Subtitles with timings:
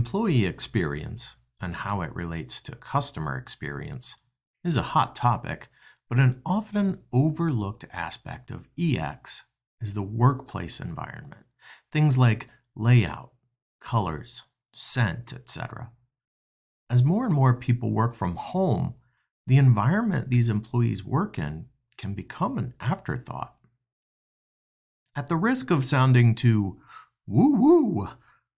[0.00, 4.16] Employee experience and how it relates to customer experience
[4.64, 5.68] is a hot topic,
[6.08, 9.44] but an often overlooked aspect of EX
[9.78, 11.44] is the workplace environment.
[11.92, 13.32] Things like layout,
[13.78, 15.90] colors, scent, etc.
[16.88, 18.94] As more and more people work from home,
[19.46, 21.66] the environment these employees work in
[21.98, 23.54] can become an afterthought.
[25.14, 26.80] At the risk of sounding too
[27.26, 28.08] woo woo,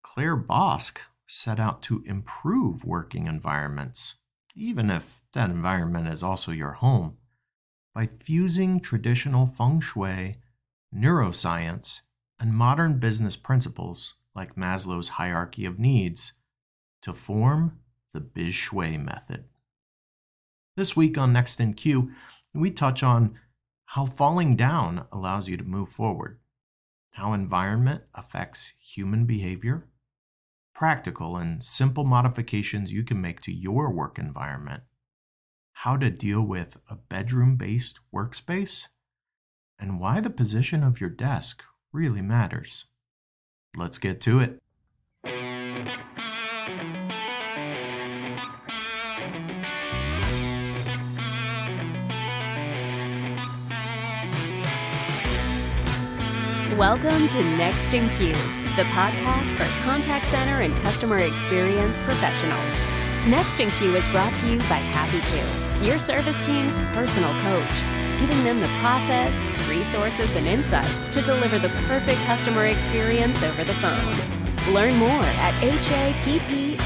[0.02, 0.98] Claire Boscq
[1.32, 4.16] set out to improve working environments,
[4.56, 7.16] even if that environment is also your home,
[7.94, 10.36] by fusing traditional feng shui,
[10.92, 12.00] neuroscience,
[12.40, 16.32] and modern business principles like Maslow's hierarchy of needs
[17.02, 17.78] to form
[18.12, 19.44] the Biz Shui method.
[20.76, 22.10] This week on Next in Queue,
[22.52, 23.38] we touch on
[23.84, 26.40] how falling down allows you to move forward,
[27.12, 29.86] how environment affects human behavior,
[30.80, 34.82] practical and simple modifications you can make to your work environment,
[35.74, 38.86] how to deal with a bedroom based workspace,
[39.78, 42.86] and why the position of your desk really matters.
[43.76, 44.58] Let's get to it.
[56.78, 62.88] Welcome to Next in Queue the podcast for contact center and customer experience professionals.
[63.26, 65.20] Next in Queue is brought to you by Happy
[65.82, 67.82] 2, your service team's personal coach,
[68.18, 73.74] giving them the process, resources, and insights to deliver the perfect customer experience over the
[73.74, 74.14] phone.
[74.72, 76.78] Learn more at happitu.com.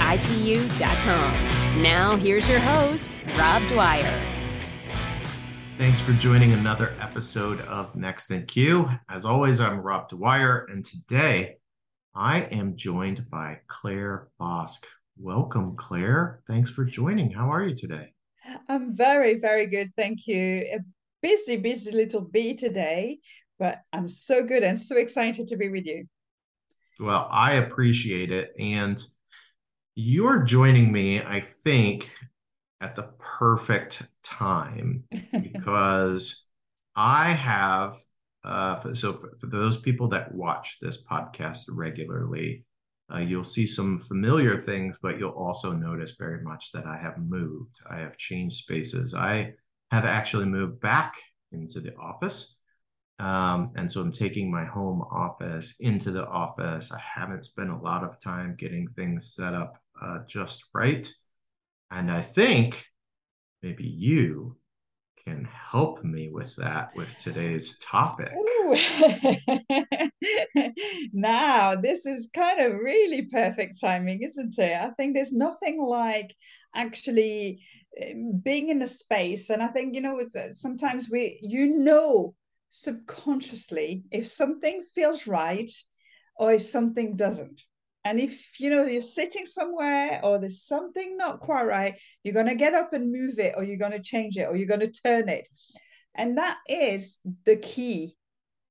[1.81, 4.21] Now, here's your host, Rob Dwyer.
[5.79, 8.91] Thanks for joining another episode of Next in Queue.
[9.09, 11.59] As always, I'm Rob Dwyer, and today
[12.17, 14.85] I am joined by Claire Boscq.
[15.19, 16.43] Welcome, Claire.
[16.47, 17.33] Thanks for joining.
[17.33, 18.13] How are you today?
[18.69, 19.91] I'm very, very good.
[19.97, 20.65] Thank you.
[20.73, 20.79] A
[21.23, 23.19] busy, busy little bee today,
[23.59, 26.07] but I'm so good and so excited to be with you.
[27.01, 28.53] Well, I appreciate it.
[28.61, 29.03] And
[29.97, 32.09] you're joining me, I think,
[32.81, 35.03] at the perfect time
[35.33, 36.47] because
[36.95, 37.97] I have
[38.45, 42.65] uh, so for, for, those people that watch this podcast regularly,
[43.13, 47.19] uh, you'll see some familiar things, but you'll also notice very much that I have
[47.19, 47.77] moved.
[47.89, 49.15] I have changed spaces.
[49.15, 49.55] I
[49.91, 51.15] have actually moved back
[51.53, 52.59] into the office.
[53.19, 56.93] Um, and so I'm taking my home office into the office.
[56.93, 61.11] I haven't spent a lot of time getting things set up uh, just right.
[61.91, 62.85] And I think
[63.63, 64.57] maybe you
[65.27, 68.31] can help me with that with today's topic.
[71.13, 74.73] now, this is kind of really perfect timing, isn't it?
[74.73, 76.35] I think there's nothing like
[76.75, 77.63] actually
[77.99, 78.13] eh,
[78.43, 79.49] being in a space.
[79.49, 82.35] And I think, you know, uh, sometimes we, you know,
[82.69, 85.71] subconsciously if something feels right
[86.37, 87.63] or if something doesn't.
[88.05, 92.47] And if you know you're sitting somewhere or there's something not quite right, you're going
[92.47, 94.81] to get up and move it, or you're going to change it, or you're going
[94.81, 95.49] to turn it.
[96.15, 98.17] And that is the key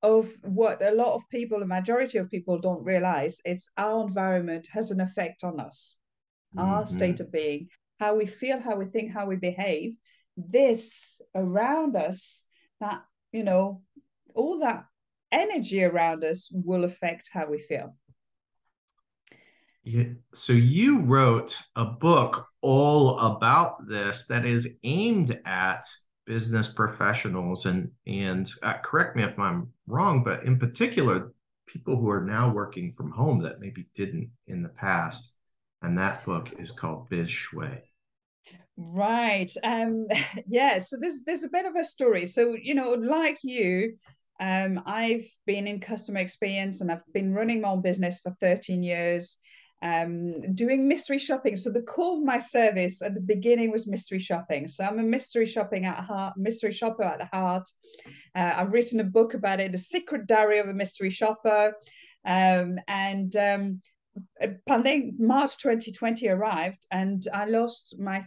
[0.03, 3.41] of what a lot of people, the majority of people don't realize.
[3.43, 5.95] It's our environment has an effect on us,
[6.55, 6.69] mm-hmm.
[6.69, 9.95] our state of being, how we feel, how we think, how we behave.
[10.37, 12.43] This around us,
[12.81, 13.01] that,
[13.31, 13.81] you know,
[14.35, 14.85] all that
[15.31, 17.95] energy around us will affect how we feel.
[20.33, 25.85] So you wrote a book all about this that is aimed at
[26.25, 31.33] business professionals and and uh, correct me if I'm wrong, but in particular,
[31.67, 35.33] people who are now working from home that maybe didn't in the past.
[35.81, 37.83] And that book is called Biz Shui.
[38.77, 39.51] Right.
[39.63, 40.07] Um.
[40.47, 40.79] Yeah.
[40.79, 42.25] So there's there's a bit of a story.
[42.25, 43.95] So you know, like you,
[44.39, 48.81] um, I've been in customer experience and I've been running my own business for 13
[48.81, 49.37] years
[49.83, 51.57] um, doing mystery shopping.
[51.57, 54.69] So the core of my service at the beginning was mystery shopping.
[54.69, 57.69] So I'm a mystery shopping at heart, mystery shopper at heart.
[58.33, 61.73] Uh, I've written a book about it, The Secret Diary of a Mystery Shopper.
[62.25, 63.81] Um, and um,
[64.65, 68.25] pandemic, March 2020 arrived, and I lost my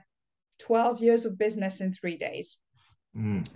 [0.60, 2.58] 12 years of business in three days.
[3.16, 3.48] Mm.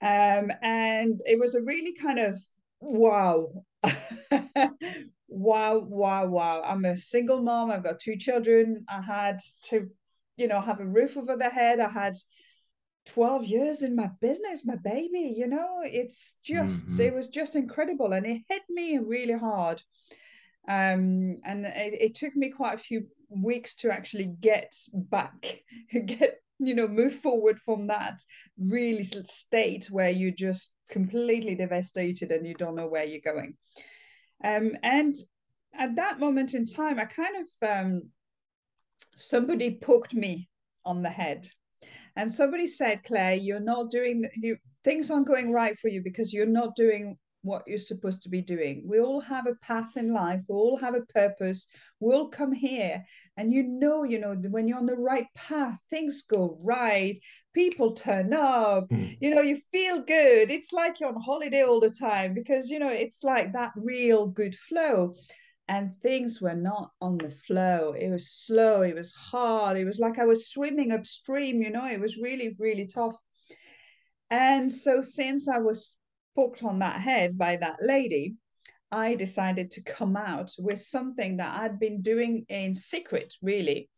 [0.00, 2.40] Um, and it was a really kind of
[2.80, 3.64] wow
[5.28, 6.62] wow, wow, wow.
[6.64, 7.70] I'm a single mom.
[7.70, 8.84] I've got two children.
[8.88, 9.88] I had to,
[10.36, 11.80] you know, have a roof over the head.
[11.80, 12.14] I had
[13.06, 17.02] 12 years in my business, my baby, you know, it's just, mm-hmm.
[17.02, 18.12] it was just incredible.
[18.12, 19.80] And it hit me really hard.
[20.68, 25.62] Um, and it, it took me quite a few weeks to actually get back,
[26.06, 28.18] get you know move forward from that
[28.58, 33.54] really state where you're just completely devastated and you don't know where you're going
[34.44, 35.14] um, and
[35.74, 38.02] at that moment in time i kind of um,
[39.14, 40.48] somebody poked me
[40.84, 41.48] on the head.
[42.14, 46.32] And somebody said claire you're not doing you things aren't going right for you because
[46.32, 48.82] you're not doing what you're supposed to be doing.
[48.84, 50.42] We all have a path in life.
[50.48, 51.66] We all have a purpose.
[52.00, 53.04] We all come here,
[53.36, 57.18] and you know, you know, when you're on the right path, things go right.
[57.54, 58.88] People turn up.
[58.90, 59.16] Mm.
[59.20, 60.50] You know, you feel good.
[60.50, 64.26] It's like you're on holiday all the time because you know it's like that real
[64.26, 65.14] good flow.
[65.68, 67.92] And things were not on the flow.
[67.92, 68.82] It was slow.
[68.82, 69.76] It was hard.
[69.76, 71.60] It was like I was swimming upstream.
[71.60, 73.16] You know, it was really, really tough.
[74.30, 75.96] And so, since I was
[76.36, 78.34] booked on that head by that lady,
[78.92, 83.88] I decided to come out with something that I'd been doing in secret, really.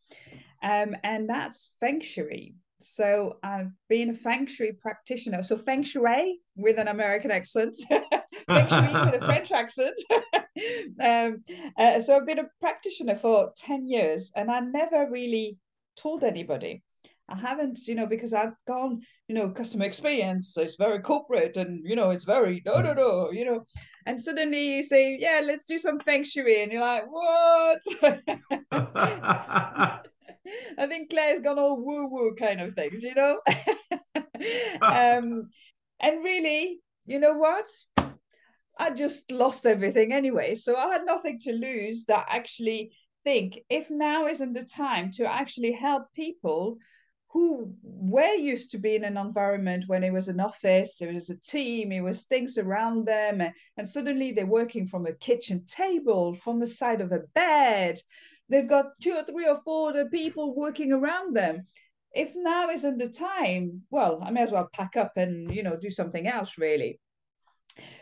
[0.63, 2.55] Um, and that's Feng Shui.
[2.81, 5.43] So I've been a Feng Shui practitioner.
[5.43, 9.99] So Feng Shui with an American accent, Feng Shui with a French accent.
[10.99, 11.43] um,
[11.77, 15.57] uh, so I've been a practitioner for 10 years and I never really
[15.97, 16.81] told anybody.
[17.29, 21.81] I haven't, you know, because I've gone, you know, customer experience, it's very corporate and,
[21.85, 23.65] you know, it's very, no, no, no, you know.
[24.05, 26.63] And suddenly you say, yeah, let's do some feng shui.
[26.63, 27.81] And you're like, what?
[30.77, 33.39] I think Claire's gone all woo woo kind of things, you know?
[34.81, 35.49] um,
[35.99, 37.65] and really, you know what?
[38.77, 40.55] I just lost everything anyway.
[40.55, 42.91] So I had nothing to lose that actually
[43.25, 46.77] think if now isn't the time to actually help people
[47.29, 51.29] who were used to be in an environment when it was an office, it was
[51.29, 53.41] a team, it was things around them,
[53.77, 57.99] and suddenly they're working from a kitchen table, from the side of a bed.
[58.49, 61.67] They've got two or three or four other people working around them.
[62.15, 65.77] If now isn't the time, well, I may as well pack up and you know
[65.77, 66.99] do something else really.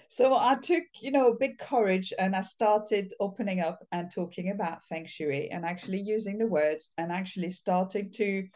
[0.07, 4.85] So I took, you know, big courage and I started opening up and talking about
[4.85, 8.47] feng shui and actually using the words and actually starting to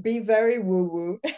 [0.00, 1.20] be very woo woo.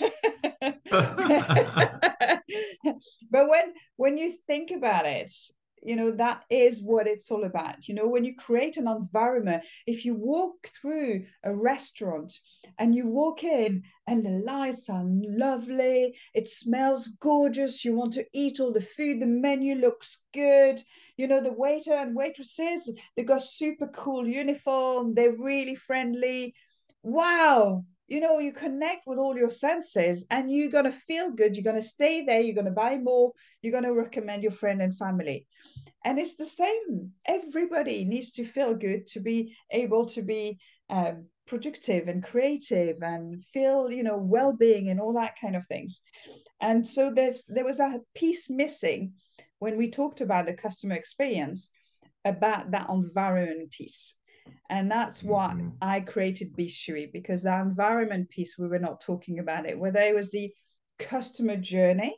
[3.31, 5.33] but when when you think about it,
[5.83, 7.89] you know that is what it's all about.
[7.89, 12.33] You know when you create an environment if you walk through a restaurant
[12.79, 18.27] and you walk in and the lights are lovely it smells gorgeous you want to
[18.33, 20.81] eat all the food the menu looks good.
[21.17, 26.55] You know the waiter and waitresses they got super cool uniform they're really friendly.
[27.03, 31.57] Wow you know, you connect with all your senses and you're going to feel good.
[31.57, 32.41] You're going to stay there.
[32.41, 33.33] You're going to buy more.
[33.63, 35.47] You're going to recommend your friend and family.
[36.05, 37.13] And it's the same.
[37.25, 40.59] Everybody needs to feel good to be able to be
[40.91, 46.03] um, productive and creative and feel, you know, well-being and all that kind of things.
[46.61, 49.13] And so there's there was a piece missing
[49.61, 51.71] when we talked about the customer experience
[52.25, 54.17] about that environment piece
[54.69, 55.69] and that's what mm-hmm.
[55.81, 60.01] I created Biz Shui because the environment piece, we were not talking about it, whether
[60.01, 60.53] it was the
[60.99, 62.17] customer journey,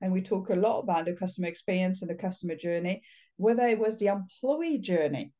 [0.00, 3.02] and we talk a lot about the customer experience and the customer journey,
[3.36, 5.32] whether it was the employee journey.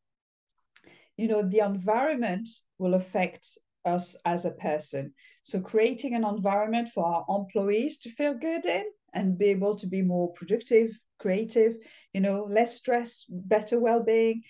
[1.16, 2.48] You know, the environment
[2.78, 3.46] will affect
[3.84, 5.12] us as a person.
[5.44, 9.86] So creating an environment for our employees to feel good in and be able to
[9.86, 11.74] be more productive, creative,
[12.12, 14.43] you know, less stress, better well-being,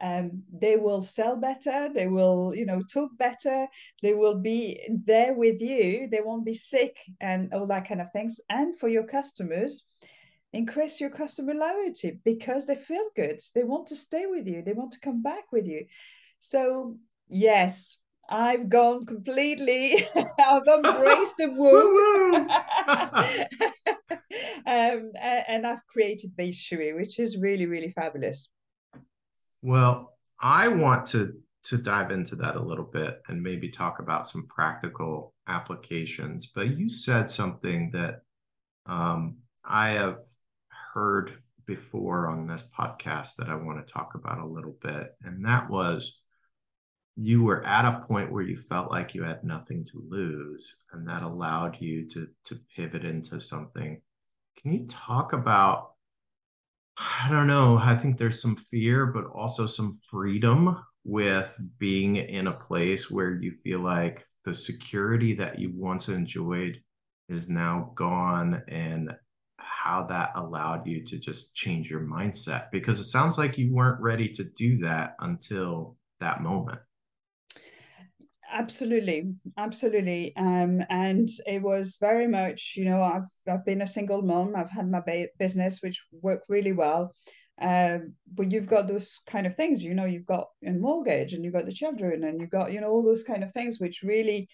[0.00, 3.66] um, they will sell better they will you know talk better
[4.02, 8.10] they will be there with you they won't be sick and all that kind of
[8.10, 9.84] things and for your customers
[10.52, 14.72] increase your customer loyalty because they feel good they want to stay with you they
[14.72, 15.84] want to come back with you
[16.38, 16.96] so
[17.28, 20.04] yes I've gone completely.
[20.38, 22.34] I've embraced the woo,
[24.66, 28.50] um, and I've created Biz Shui, which is really, really fabulous.
[29.62, 31.32] Well, I want to
[31.64, 36.46] to dive into that a little bit and maybe talk about some practical applications.
[36.46, 38.22] But you said something that
[38.86, 40.20] um, I have
[40.94, 45.44] heard before on this podcast that I want to talk about a little bit, and
[45.44, 46.22] that was
[47.16, 51.06] you were at a point where you felt like you had nothing to lose, and
[51.08, 54.00] that allowed you to to pivot into something.
[54.62, 55.90] Can you talk about
[56.98, 57.78] I don't know.
[57.78, 63.32] I think there's some fear, but also some freedom with being in a place where
[63.32, 66.80] you feel like the security that you once enjoyed
[67.28, 68.62] is now gone.
[68.68, 69.12] And
[69.58, 74.00] how that allowed you to just change your mindset because it sounds like you weren't
[74.00, 76.80] ready to do that until that moment
[78.50, 79.34] absolutely.
[79.56, 80.34] Absolutely.
[80.36, 84.54] Um, and it was very much you know i've i've been a single mom.
[84.56, 87.14] I've had my ba- business which worked really well.
[87.60, 91.44] Um, but you've got those kind of things you know you've got a mortgage and
[91.44, 94.02] you've got the children and you've got you know all those kind of things which
[94.04, 94.48] really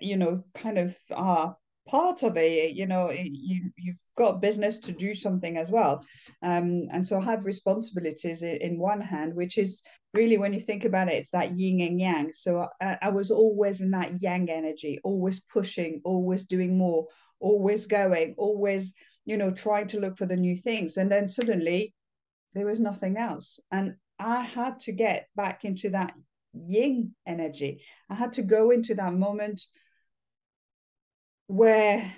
[0.00, 4.92] you know kind of are part of it you know you you've got business to
[4.92, 6.04] do something as well.
[6.42, 9.82] Um and so have responsibilities in one hand which is
[10.14, 12.32] really when you think about it it's that yin and yang.
[12.32, 17.06] So I, I was always in that yang energy always pushing always doing more
[17.40, 20.96] always going always you know trying to look for the new things.
[20.96, 21.94] And then suddenly
[22.54, 23.60] there was nothing else.
[23.70, 26.14] And i had to get back into that
[26.54, 27.82] yin energy.
[28.08, 29.60] I had to go into that moment
[31.46, 32.12] where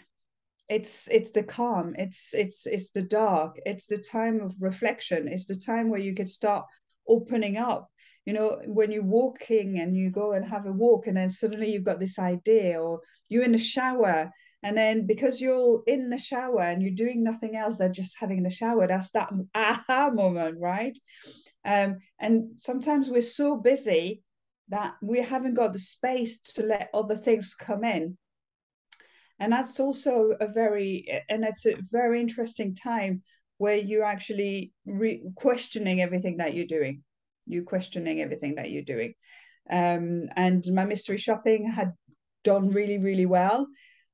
[0.68, 5.46] it's it's the calm it's it's it's the dark it's the time of reflection it's
[5.46, 6.66] the time where you can start
[7.08, 7.90] opening up.
[8.26, 11.72] You know when you're walking and you go and have a walk and then suddenly
[11.72, 14.30] you've got this idea or you're in the shower
[14.62, 18.42] and then because you're in the shower and you're doing nothing else than just having
[18.42, 20.98] the shower that's that aha moment right?
[21.64, 24.22] Um, and sometimes we're so busy
[24.68, 28.18] that we haven't got the space to let other things come in
[29.40, 33.22] and that's also a very and it's a very interesting time
[33.58, 37.02] where you're actually re- questioning everything that you're doing.
[37.46, 39.14] You're questioning everything that you're doing.
[39.70, 41.92] Um, and my mystery shopping had
[42.44, 43.66] done really really well.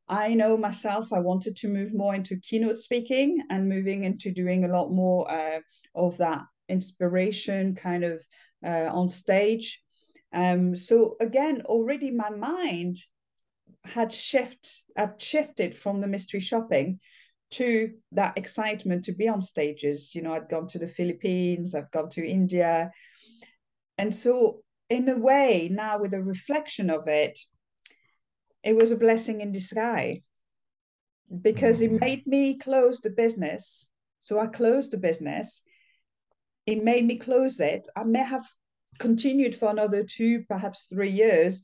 [0.06, 4.64] I know myself i wanted to move more into keynote speaking and moving into doing
[4.64, 5.60] a lot more uh,
[5.94, 8.22] of that inspiration kind of
[8.64, 9.80] uh, on stage.
[10.34, 12.96] Um, so again already my mind
[13.84, 17.00] had shift I've shifted from the mystery shopping
[17.52, 20.14] to that excitement to be on stages.
[20.14, 22.90] You know, I'd gone to the Philippines, I've gone to India.
[23.98, 27.38] And so in a way, now with a reflection of it,
[28.62, 30.20] it was a blessing in disguise
[31.42, 32.00] because it mm.
[32.00, 33.90] made me close the business.
[34.20, 35.62] So I closed the business.
[36.66, 37.86] It made me close it.
[37.94, 38.44] I may have
[38.98, 41.62] continued for another two, perhaps three years,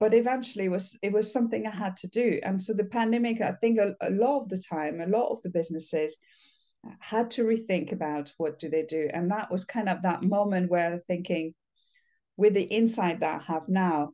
[0.00, 2.40] but eventually it was it was something i had to do.
[2.42, 5.40] And so the pandemic i think a, a lot of the time a lot of
[5.42, 6.18] the businesses
[6.98, 9.10] had to rethink about what do they do.
[9.12, 11.54] And that was kind of that moment where thinking
[12.38, 14.12] with the insight that i have now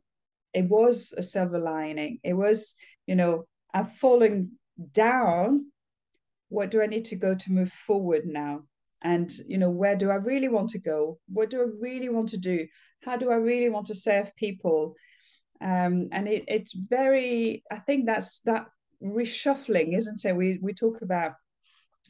[0.53, 2.19] it was a silver lining.
[2.23, 2.75] It was
[3.07, 4.57] you know i've fallen
[4.91, 5.71] down.
[6.49, 8.63] What do i need to go to move forward now?
[9.03, 11.19] And you know where do i really want to go?
[11.29, 12.67] What do i really want to do?
[13.03, 14.95] How do i really want to serve people
[15.61, 18.67] um, and it, it's very i think that's that
[19.03, 20.35] reshuffling isn't it?
[20.35, 21.33] We we talk about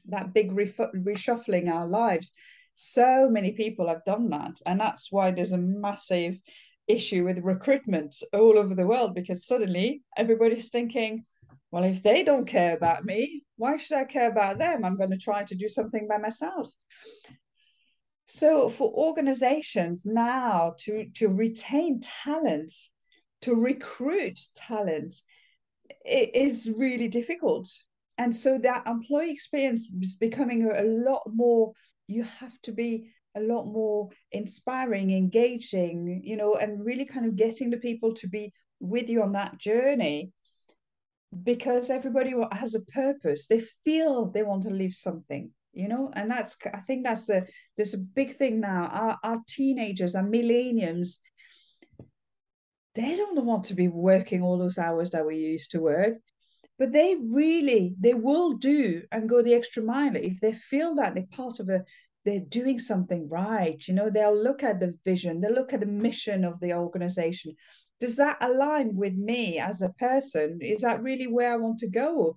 [0.06, 2.32] that big reshuffling our lives.
[2.76, 4.56] So many people have done that.
[4.66, 6.40] And that's why there's a massive
[6.88, 11.26] issue with recruitment all over the world because suddenly everybody's thinking
[11.70, 14.86] well if they don't care about me why should i care about them?
[14.86, 16.72] I'm going to try to do something by myself.
[18.26, 22.72] So for organizations now to to retain talent
[23.42, 25.22] to recruit talent
[26.06, 27.70] it is really difficult.
[28.18, 31.74] And so that employee experience is becoming a, lot more
[32.08, 37.36] you have to be a lot more inspiring engaging you know and really kind of
[37.36, 40.32] getting the people to be with you on that journey.
[41.44, 43.48] Because everybody has a purpose.
[43.48, 46.10] They feel they want to leave something you know?
[46.16, 48.90] And that's i think that's a there's a big thing now.
[48.92, 51.20] Our, our teenagers our millenniums
[52.98, 56.16] they don't want to be working all those hours that we used to work
[56.80, 61.14] but they really they will do and go the extra mile if they feel that
[61.14, 61.84] they're part of a
[62.26, 65.86] they're doing something right you know they'll look at the vision they'll look at the
[65.86, 67.54] mission of the organization.
[68.00, 70.60] Does that align with me as a person?
[70.62, 72.36] Is that really where i want to go?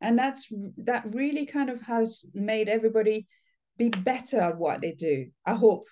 [0.00, 3.26] And that's that really kind of has made everybody
[3.76, 5.88] be better at what they do i hope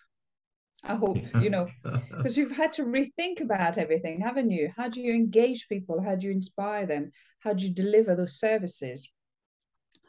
[0.85, 1.69] I hope, you know,
[2.11, 4.71] because you've had to rethink about everything, haven't you?
[4.77, 6.03] How do you engage people?
[6.03, 7.13] How do you inspire them?
[7.41, 9.09] How do you deliver those services?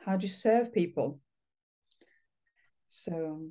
[0.06, 1.20] How do you serve people?
[2.90, 3.48] So,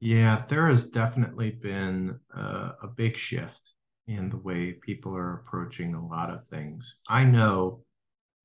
[0.00, 3.60] yeah, there has definitely been a, a big shift
[4.06, 6.96] in the way people are approaching a lot of things.
[7.08, 7.82] I know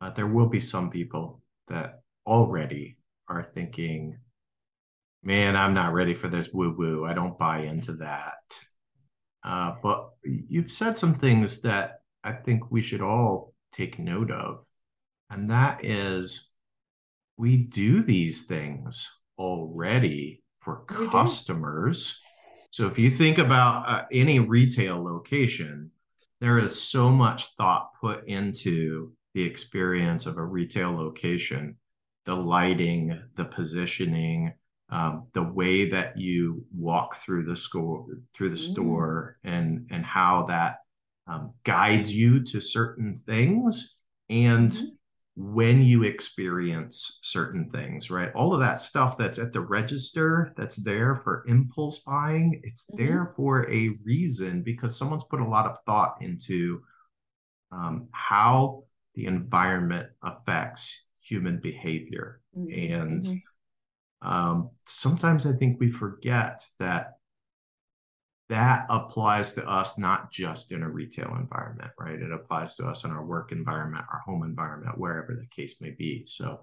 [0.01, 4.17] uh, there will be some people that already are thinking,
[5.25, 7.05] man, I'm not ready for this woo woo.
[7.05, 8.33] I don't buy into that.
[9.43, 14.63] Uh, but you've said some things that I think we should all take note of.
[15.29, 16.51] And that is
[17.37, 22.21] we do these things already for customers.
[22.71, 25.91] So if you think about uh, any retail location,
[26.39, 31.77] there is so much thought put into the experience of a retail location,
[32.25, 34.53] the lighting, the positioning,
[34.89, 38.57] um, the way that you walk through the store through the Mm.
[38.57, 40.77] store and and how that
[41.27, 43.97] um, guides you to certain things
[44.29, 44.95] and Mhm.
[45.37, 50.77] when you experience certain things right all of that stuff that's at the register that's
[50.77, 52.95] there for impulse buying it's Mhm.
[52.95, 56.81] there for a reason because someone's put a lot of thought into
[57.71, 58.83] um, how
[59.15, 63.41] the environment affects human behavior Mhm, and mhm.
[64.21, 67.13] um, sometimes I think we forget that
[68.49, 72.19] that applies to us not just in a retail environment, right?
[72.19, 75.91] It applies to us in our work environment, our home environment, wherever the case may
[75.91, 76.25] be.
[76.27, 76.61] So,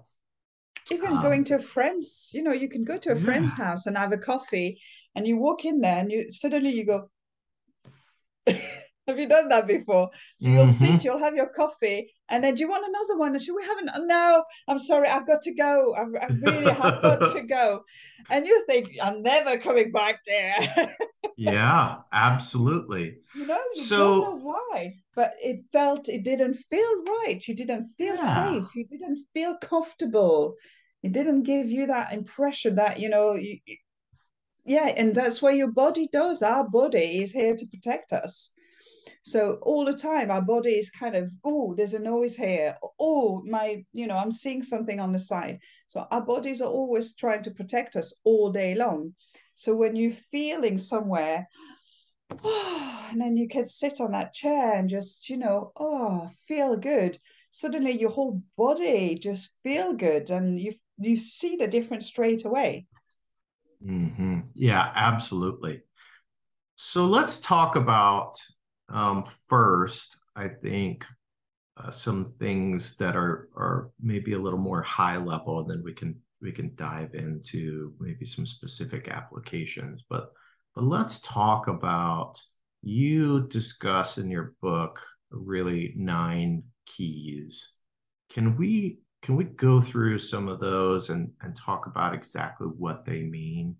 [0.91, 3.85] Even um, going to a friend's, you know, you can go to a friend's house
[3.85, 4.79] and have a coffee,
[5.15, 7.09] and you walk in there, and you suddenly you go.
[9.07, 10.09] Have you done that before?
[10.37, 10.69] So you'll Mhm.
[10.69, 13.33] sit, you'll have your coffee, and then do you want another one?
[13.33, 14.07] And should we have an?
[14.07, 15.93] No, I'm sorry, I've got to go.
[15.93, 17.83] I, I really have got to go.
[18.29, 20.55] And you think, I'm never coming back there.
[21.37, 23.17] yeah, absolutely.
[23.35, 27.41] You know, you So- don't know why, but it felt it didn't feel right.
[27.45, 28.35] You didn't feel Yeah.
[28.61, 28.73] safe.
[28.75, 30.55] You didn't feel comfortable.
[31.01, 33.59] It didn't give you that impression that, you know, you,
[34.63, 36.41] yeah, and that's what your body does.
[36.41, 38.51] Our body is here to protect us.
[39.23, 42.77] So all the time, our body is kind of, oh, there's a noise here.
[42.99, 45.59] Oh, my, you know, I'm seeing something on the side.
[45.87, 49.15] So our bodies are always trying to protect us all day long.
[49.55, 51.47] So when you're feeling somewhere,
[52.43, 56.75] oh, and then you can sit on that chair and just, you know, oh, feel
[56.75, 57.17] good.
[57.51, 62.87] Suddenly your whole body just feel good and you you see the difference straight away.
[63.83, 64.49] Mhm.
[64.53, 65.81] Yeah, absolutely.
[66.75, 68.37] So let's talk about
[68.93, 71.05] um, first, I think,
[71.75, 75.93] uh, some things that are are maybe a little more high level, and then we
[75.93, 80.03] can we can dive into maybe some specific applications.
[80.09, 80.31] But
[80.75, 82.39] but let's talk about
[82.83, 85.01] you discuss in your book
[85.31, 87.73] really nine keys.
[88.29, 93.05] Can we can we go through some of those and and talk about exactly what
[93.05, 93.75] they mean?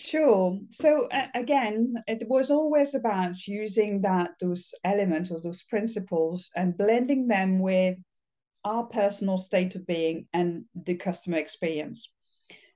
[0.00, 0.56] Sure.
[0.70, 6.78] So uh, again, it was always about using that those elements or those principles and
[6.78, 7.96] blending them with
[8.64, 12.12] our personal state of being and the customer experience.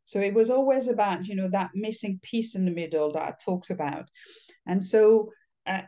[0.05, 3.33] So it was always about, you know, that missing piece in the middle that I
[3.45, 4.09] talked about.
[4.67, 5.31] And so
[5.65, 5.83] uh,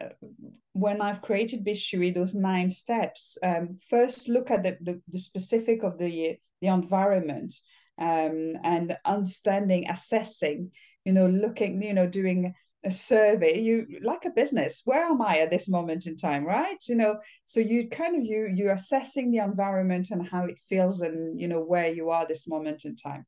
[0.73, 5.18] when I've created Biz Shui, those nine steps, um, first look at the, the, the
[5.18, 7.53] specific of the, the environment
[7.99, 10.70] um, and understanding, assessing,
[11.05, 15.38] you know, looking, you know, doing a survey, you like a business, where am I
[15.38, 16.77] at this moment in time, right?
[16.87, 21.01] You know, so you kind of you you're assessing the environment and how it feels
[21.01, 23.25] and you know where you are this moment in time.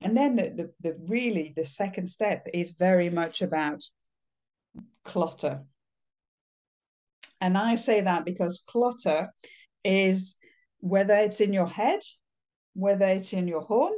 [0.00, 3.82] And then the, the, the really the second step is very much about
[5.04, 5.62] clutter.
[7.40, 9.30] And I say that because clutter
[9.84, 10.36] is
[10.80, 12.00] whether it's in your head,
[12.74, 13.94] whether it's in your home,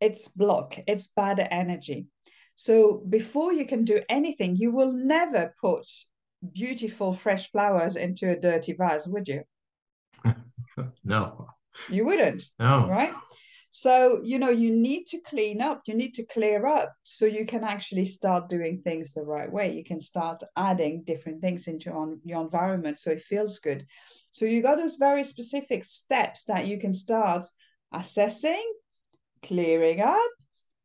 [0.00, 2.06] it's block, it's bad energy.
[2.54, 5.86] So before you can do anything, you will never put
[6.52, 9.42] beautiful fresh flowers into a dirty vase, would you?
[11.04, 11.48] No,
[11.88, 12.86] You wouldn't, no.
[12.88, 13.12] right?
[13.70, 17.44] So, you know, you need to clean up, you need to clear up so you
[17.46, 19.74] can actually start doing things the right way.
[19.74, 23.86] You can start adding different things into your, your environment so it feels good.
[24.32, 27.46] So, you got those very specific steps that you can start
[27.92, 28.64] assessing,
[29.42, 30.30] clearing up,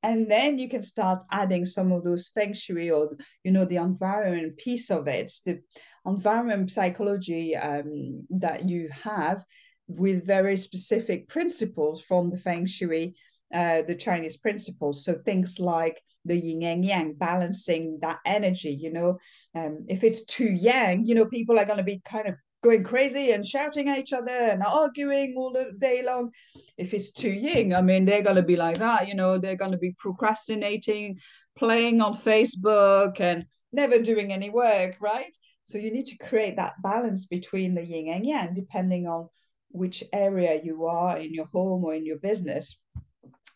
[0.04, 3.78] and then you can start adding some of those feng shui or you know the
[3.78, 5.60] environment piece of it the
[6.06, 9.44] environment psychology um, that you have
[9.88, 13.16] with very specific principles from the feng shui
[13.54, 15.06] uh, the chinese principles.
[15.06, 19.20] So things like the yin and yang balancing that energy you know
[19.56, 22.84] um, if it's too yang you know people are going to be kind of going
[22.84, 26.32] crazy and shouting at each other and arguing all the day long.
[26.78, 29.56] If it's too yin, I mean, they're going to be like that, you know, they're
[29.56, 31.20] going to be procrastinating,
[31.58, 35.36] playing on Facebook and never doing any work, right?
[35.66, 39.30] So you need to create that balance between the yin and yang, depending on
[39.70, 42.78] which area you are in your home or in your business.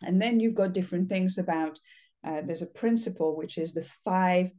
[0.03, 1.79] And then you've got different things about,
[2.25, 4.51] uh, there's a principle, which is the five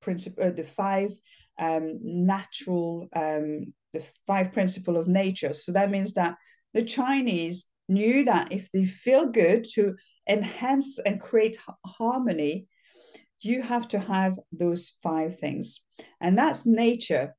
[0.00, 1.10] principle, uh, the five
[1.58, 5.52] um, natural um, the five principle of nature.
[5.52, 6.36] So that means that
[6.74, 9.94] the Chinese knew that if they feel good to
[10.28, 12.66] enhance and create harmony,
[13.40, 15.82] you have to have those five things.
[16.20, 17.34] And that's nature.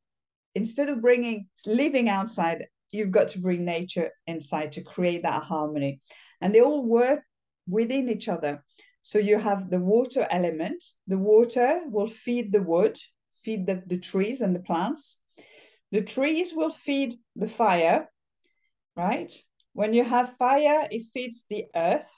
[0.54, 6.00] Instead of bringing living outside, you've got to bring nature inside to create that harmony.
[6.42, 7.22] And they all work
[7.68, 8.64] within each other.
[9.02, 10.84] So you have the water element.
[11.08, 12.98] The water will feed the wood,
[13.44, 15.18] feed the, the trees and the plants.
[15.96, 18.10] The trees will feed the fire,
[18.98, 19.32] right?
[19.72, 22.12] When you have fire, it feeds the earth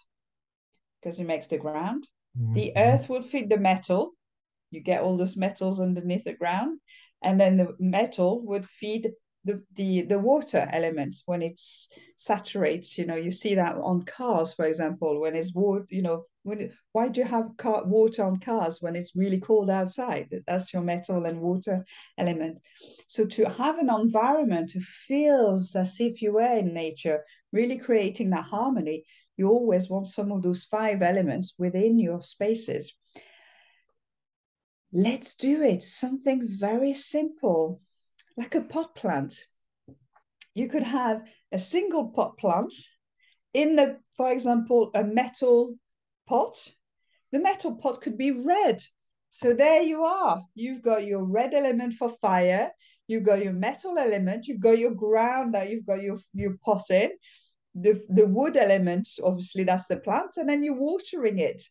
[1.00, 2.08] because it makes the ground.
[2.36, 2.54] Mm-hmm.
[2.54, 4.14] The earth will feed the metal.
[4.72, 6.80] You get all those metals underneath the ground.
[7.22, 9.12] And then the metal would feed
[9.48, 14.54] the, the the water element when it's saturates you know you see that on cars
[14.54, 18.38] for example when it's water you know when why do you have car, water on
[18.40, 20.30] cars when it's really cold outside?
[20.48, 21.86] That's your metal and water
[22.18, 22.60] element.
[23.08, 28.30] So to have an environment that feels as if you were in nature really creating
[28.30, 29.04] that harmony
[29.38, 32.92] you always want some of those five elements within your spaces.
[34.92, 35.84] Let's do it.
[35.84, 37.82] Something very simple
[38.38, 39.46] like a pot plant.
[40.54, 42.74] You could have a single pot plant
[43.54, 45.76] in the, for example, a metal
[46.28, 46.56] pot.
[47.32, 48.82] The metal pot could be red.
[49.30, 50.44] So there you are.
[50.56, 52.72] You've got your red element for fire.
[53.08, 54.48] You've got your metal element.
[54.48, 57.12] You've got your ground that you've got your, your pot in.
[57.76, 60.38] The, the wood element, obviously, that's the plant.
[60.38, 61.62] And then you're watering it.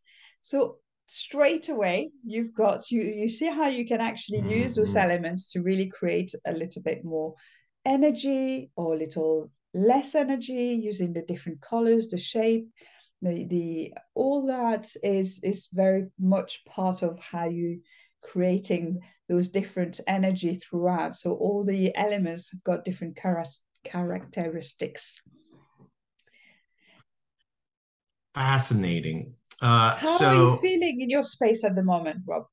[0.41, 4.63] So straight away you've got you you see how you can actually mm-hmm.
[4.63, 5.11] use those mm-hmm.
[5.11, 7.35] elements to really create a little bit more
[7.85, 12.67] energy or a little less energy using the different colors the shape
[13.23, 17.81] the the all that is is very much part of how you
[18.23, 23.45] creating those different energy throughout so all the elements have got different char-
[23.85, 25.21] characteristics
[28.35, 32.45] fascinating uh, How so, are you feeling in your space at the moment, Rob?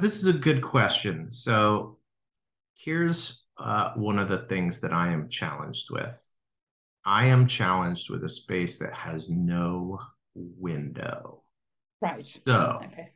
[0.00, 1.30] This is a good question.
[1.30, 1.98] So,
[2.74, 6.16] here's uh, one of the things that I am challenged with.
[7.04, 9.98] I am challenged with a space that has no
[10.34, 11.42] window.
[12.00, 12.24] Right.
[12.24, 13.10] So, okay.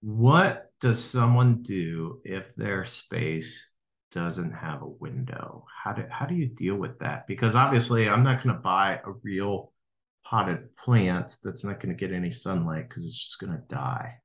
[0.00, 3.72] what does someone do if their space
[4.10, 5.66] doesn't have a window?
[5.82, 7.26] How do how do you deal with that?
[7.26, 9.72] Because obviously, I'm not going to buy a real
[10.24, 14.18] potted plant that's not going to get any sunlight because it's just going to die.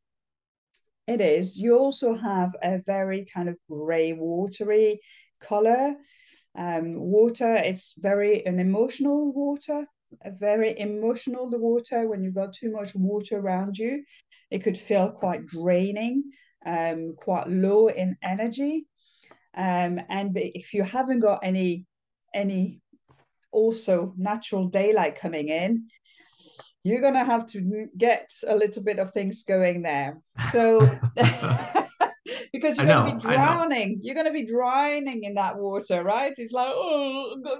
[1.07, 1.57] It is.
[1.57, 5.01] You also have a very kind of gray, watery
[5.41, 5.95] color.
[6.55, 9.85] Um, water, it's very an emotional water,
[10.23, 12.07] a very emotional the water.
[12.07, 14.03] When you've got too much water around you,
[14.49, 16.31] it could feel quite draining,
[16.65, 18.85] um, quite low in energy.
[19.55, 21.85] Um, and if you haven't got any
[22.33, 22.82] any
[23.53, 25.87] also natural daylight coming in,
[26.83, 30.21] you're going to have to get a little bit of things going there.
[30.51, 30.81] So,
[32.53, 36.33] because you're going to be drowning, you're going to be drowning in that water, right?
[36.37, 37.59] It's like, oh.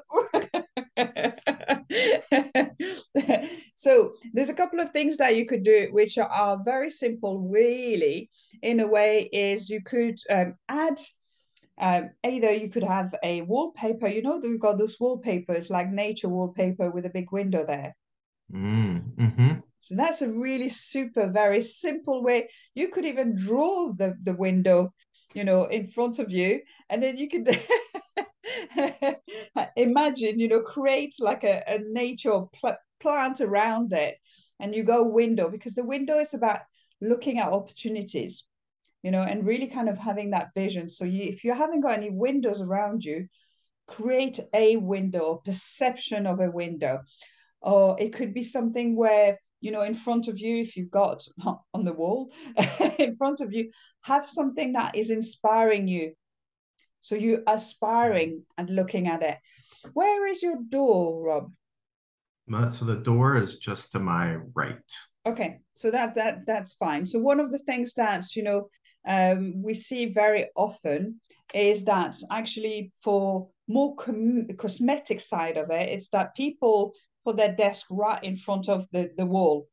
[3.76, 8.30] so, there's a couple of things that you could do, which are very simple, really,
[8.62, 11.00] in a way, is you could um, add
[11.84, 16.30] um, either you could have a wallpaper, you know, we've got those wallpapers like nature
[16.30, 17.94] wallpaper with a big window there.
[18.56, 19.52] Mm, mm-hmm.
[19.82, 22.48] So that's a really super, very simple way.
[22.74, 24.94] You could even draw the, the window,
[25.34, 27.50] you know, in front of you, and then you could
[29.76, 34.16] imagine, you know, create like a, a nature pl- plant around it,
[34.62, 36.62] and you go window because the window is about
[37.02, 38.46] looking at opportunities
[39.04, 40.88] you know, and really kind of having that vision.
[40.90, 43.28] So you, if you haven't got any windows around you,
[43.88, 47.02] create a window perception of a window.
[47.62, 51.24] Or it could be something where, you know, in front of you, if you've got
[51.74, 52.32] on the wall,
[52.98, 53.72] in front of you,
[54.04, 56.14] have something that is inspiring you.
[57.02, 59.38] So you're aspiring and looking at it.
[59.94, 61.52] Where is your door, Rob?
[62.74, 64.78] So the door is just to my right.
[65.26, 67.06] Okay, so that that that's fine.
[67.06, 68.70] So one of the things that you know
[69.08, 71.20] um, we see very often
[71.54, 77.56] is that actually for more com- cosmetic side of it, it's that people put their
[77.56, 79.68] desk right in front of the, the wall.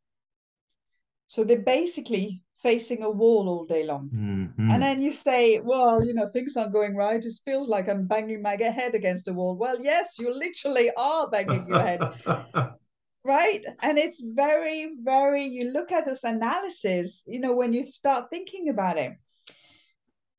[1.27, 4.11] So they're basically facing a wall all day long.
[4.15, 4.71] Mm-hmm.
[4.71, 7.25] And then you say, well, you know, things aren't going right.
[7.25, 9.57] It feels like I'm banging my head against a wall.
[9.57, 12.01] Well, yes, you literally are banging your head.
[13.25, 13.65] right?
[13.83, 18.69] And it's very very you look at those analysis you know when you start thinking
[18.69, 19.13] about it.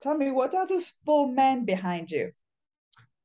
[0.02, 2.32] Tell me what are those four men behind you?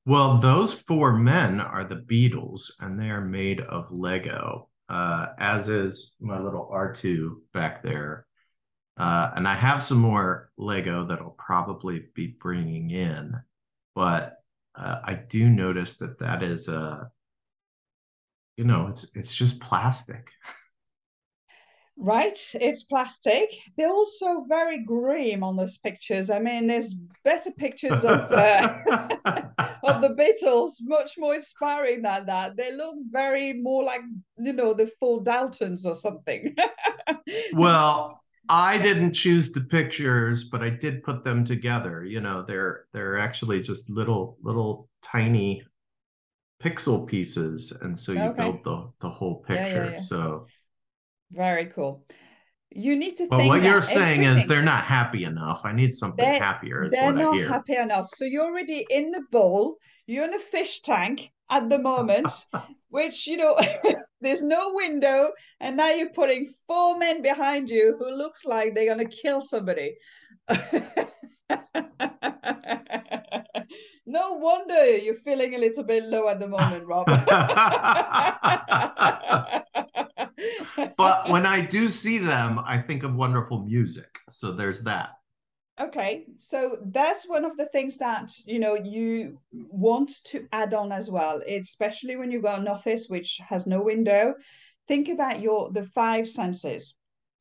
[0.07, 5.69] Well, those four men are the Beatles, and they are made of Lego, uh, as
[5.69, 8.25] is my little R2 back there.
[8.97, 13.35] Uh, and I have some more Lego that I'll probably be bringing in,
[13.97, 14.37] but
[14.77, 17.11] uh, I do notice that that is a,
[18.57, 20.31] you know, it's it's just plastic.
[21.99, 23.55] Right, it's plastic.
[23.77, 26.29] They're also very grim on those pictures.
[26.29, 26.93] I mean, there's
[27.25, 29.09] better pictures of uh,
[29.83, 32.57] of the Beatles, much more inspiring than that.
[32.57, 34.03] They look very more like
[34.39, 36.55] you know the full Daltons or something.
[37.55, 42.05] well, I didn't choose the pictures, but I did put them together.
[42.05, 45.65] You know, they're they're actually just little little tiny
[46.63, 48.43] pixel pieces, and so you okay.
[48.43, 49.85] build the the whole picture.
[49.85, 50.01] Yeah, yeah.
[50.01, 50.47] So
[51.31, 52.05] very cool.
[52.71, 53.29] You need to.
[53.31, 55.63] Well, what you're saying is they're not happy enough.
[55.65, 56.85] I need something they're, happier.
[56.85, 58.07] Is they're not happy enough.
[58.09, 59.77] So you're already in the bowl.
[60.07, 62.29] You're in a fish tank at the moment,
[62.89, 63.57] which you know
[64.21, 68.93] there's no window, and now you're putting four men behind you who looks like they're
[68.93, 69.95] gonna kill somebody.
[74.07, 77.07] no wonder you're feeling a little bit low at the moment, Rob
[80.97, 84.19] but when I do see them, I think of wonderful music.
[84.29, 85.11] So there's that.
[85.79, 90.91] Okay, so that's one of the things that you know you want to add on
[90.91, 94.35] as well, especially when you've got an office which has no window.
[94.89, 96.95] Think about your the five senses,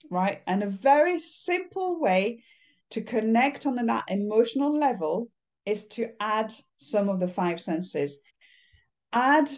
[0.10, 0.42] right?
[0.48, 2.44] And a very simple way
[2.90, 5.30] to connect on that emotional level
[5.66, 8.20] is to add some of the five senses.
[9.14, 9.50] Add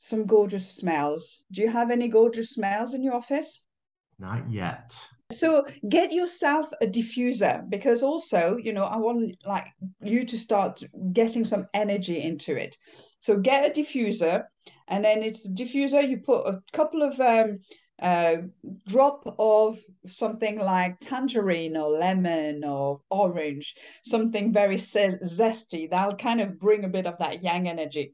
[0.00, 1.42] some gorgeous smells.
[1.52, 3.62] Do you have any gorgeous smells in your office?
[4.18, 4.94] Not yet.
[5.32, 9.66] So get yourself a diffuser because also, you know, I want like
[10.00, 12.78] you to start getting some energy into it.
[13.18, 14.44] So get a diffuser,
[14.86, 16.08] and then it's a diffuser.
[16.08, 17.58] You put a couple of um,
[18.00, 18.36] uh,
[18.86, 25.88] drop of something like tangerine or lemon or orange, something very zesty.
[25.88, 28.12] That'll kind of bring a bit of that yang energy.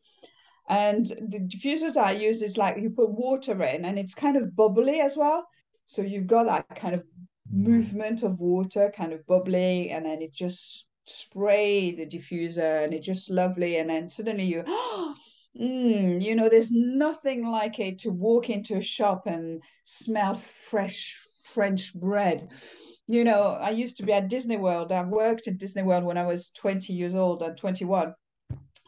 [0.68, 4.54] And the diffusers I use is like you put water in and it's kind of
[4.54, 5.46] bubbly as well.
[5.86, 7.04] So you've got that kind of
[7.50, 13.06] movement of water kind of bubbly, and then it just spray the diffuser and it's
[13.06, 13.76] just lovely.
[13.76, 14.64] And then suddenly you,
[15.58, 21.16] mm, you know, there's nothing like it to walk into a shop and smell fresh
[21.44, 22.48] French bread.
[23.08, 24.92] You know, I used to be at Disney World.
[24.92, 28.14] I worked at Disney World when I was 20 years old and 21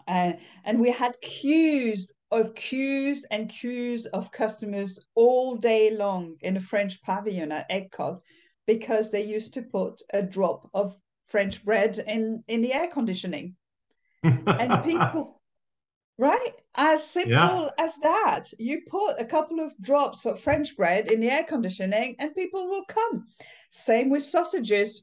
[0.07, 0.33] uh,
[0.64, 6.61] and we had queues of queues and queues of customers all day long in the
[6.61, 8.20] French pavilion at Epcot
[8.66, 10.96] because they used to put a drop of
[11.27, 13.55] French bread in, in the air conditioning.
[14.22, 15.33] and people,
[16.18, 16.53] right?
[16.74, 17.68] As simple yeah.
[17.79, 18.50] as that.
[18.59, 22.68] You put a couple of drops of French bread in the air conditioning and people
[22.68, 23.27] will come.
[23.70, 25.03] Same with sausages,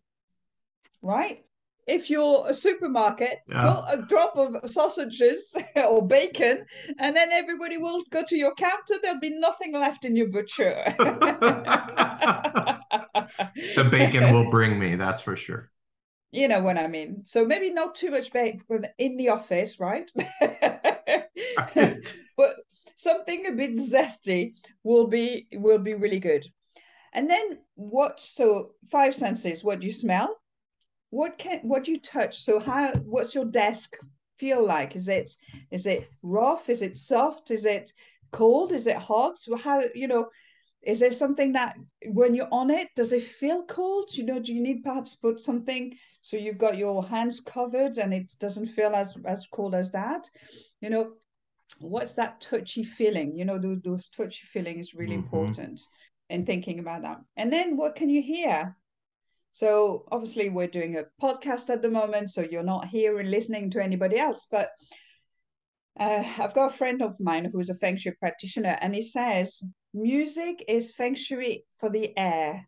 [1.01, 1.43] right?
[1.87, 3.73] if you're a supermarket, yeah.
[3.73, 6.65] put a drop of sausages or bacon,
[6.99, 8.95] and then everybody will go to your counter.
[9.01, 10.75] There'll be nothing left in your butcher.
[13.75, 15.69] the bacon will bring me, that's for sure.
[16.31, 17.25] You know what I mean.
[17.25, 20.09] So maybe not too much bacon in the office, right?
[22.37, 22.55] But
[22.95, 26.45] something a bit zesty will be will be really good.
[27.13, 28.19] And then what?
[28.19, 29.63] So five senses.
[29.63, 30.41] What do you smell?
[31.11, 33.97] what can what do you touch so how what's your desk
[34.37, 35.29] feel like is it
[35.69, 37.93] is it rough is it soft is it
[38.31, 40.27] cold is it hot so how you know
[40.83, 41.75] is there something that
[42.07, 45.39] when you're on it does it feel cold you know do you need perhaps put
[45.39, 49.91] something so you've got your hands covered and it doesn't feel as as cold as
[49.91, 50.27] that
[50.81, 51.13] you know
[51.79, 55.23] what's that touchy feeling you know those, those touchy feeling is really mm-hmm.
[55.23, 55.81] important
[56.29, 58.75] in thinking about that and then what can you hear
[59.53, 63.69] so obviously we're doing a podcast at the moment, so you're not here and listening
[63.71, 64.47] to anybody else.
[64.49, 64.69] But
[65.99, 69.61] uh, I've got a friend of mine who's a feng shui practitioner, and he says
[69.93, 72.67] music is feng shui for the air.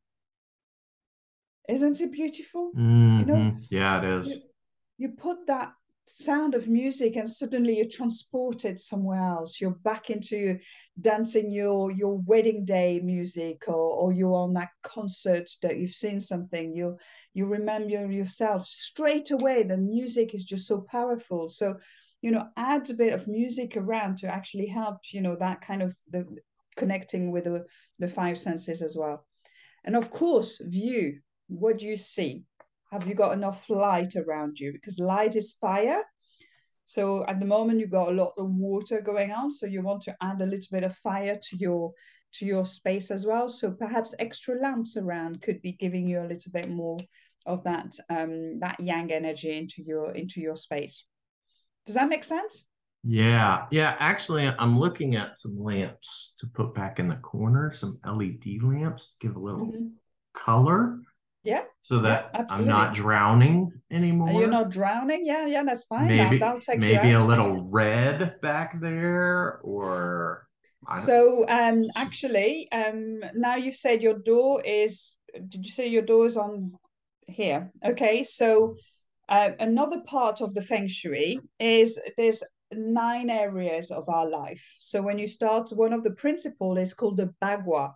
[1.69, 2.71] Isn't it beautiful?
[2.75, 3.19] Mm-hmm.
[3.19, 4.47] You know, yeah, it is.
[4.97, 5.73] You, you put that
[6.05, 10.59] sound of music and suddenly you're transported somewhere else you're back into
[10.99, 16.19] dancing your your wedding day music or, or you're on that concert that you've seen
[16.19, 16.97] something you
[17.33, 21.73] you remember yourself straight away the music is just so powerful so
[22.21, 25.81] you know add a bit of music around to actually help you know that kind
[25.81, 26.25] of the
[26.75, 27.65] connecting with the,
[27.99, 29.25] the five senses as well
[29.83, 32.43] and of course view what do you see
[32.93, 34.71] have you got enough light around you?
[34.71, 36.03] Because light is fire.
[36.85, 40.01] So at the moment you've got a lot of water going on, so you want
[40.03, 41.91] to add a little bit of fire to your
[42.33, 43.49] to your space as well.
[43.49, 46.97] So perhaps extra lamps around could be giving you a little bit more
[47.47, 51.03] of that um, that yang energy into your into your space.
[51.87, 52.67] Does that make sense?
[53.03, 53.97] Yeah, yeah.
[53.99, 59.09] Actually, I'm looking at some lamps to put back in the corner, some LED lamps
[59.09, 59.87] to give a little mm-hmm.
[60.33, 60.99] color.
[61.43, 61.63] Yeah.
[61.81, 64.31] So that yeah, I'm not drowning anymore.
[64.31, 65.25] You're not drowning.
[65.25, 66.07] Yeah, yeah, that's fine.
[66.07, 66.41] Maybe
[66.77, 70.47] maybe a little red back there, or
[70.97, 75.17] so um actually um now you said your door is.
[75.49, 76.73] Did you say your door is on
[77.27, 77.71] here?
[77.85, 78.75] Okay, so.
[79.29, 82.43] Uh, another part of the feng shui is there's
[82.77, 84.75] nine areas of our life.
[84.79, 87.93] So when you start, one of the principle is called the bagua.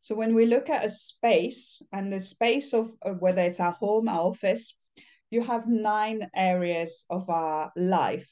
[0.00, 4.08] So when we look at a space and the space of whether it's our home,
[4.08, 4.74] our office,
[5.30, 8.30] you have nine areas of our life.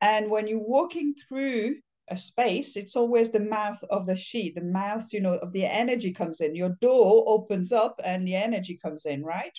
[0.00, 1.76] And when you're walking through
[2.08, 5.64] a space, it's always the mouth of the sheet, the mouth, you know, of the
[5.64, 6.54] energy comes in.
[6.54, 9.56] Your door opens up and the energy comes in, right?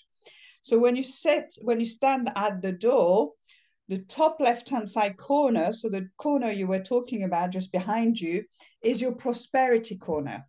[0.62, 3.34] So when you sit, when you stand at the door,
[3.88, 8.20] the top left hand side corner, so the corner you were talking about just behind
[8.20, 8.44] you,
[8.82, 10.46] is your prosperity corner.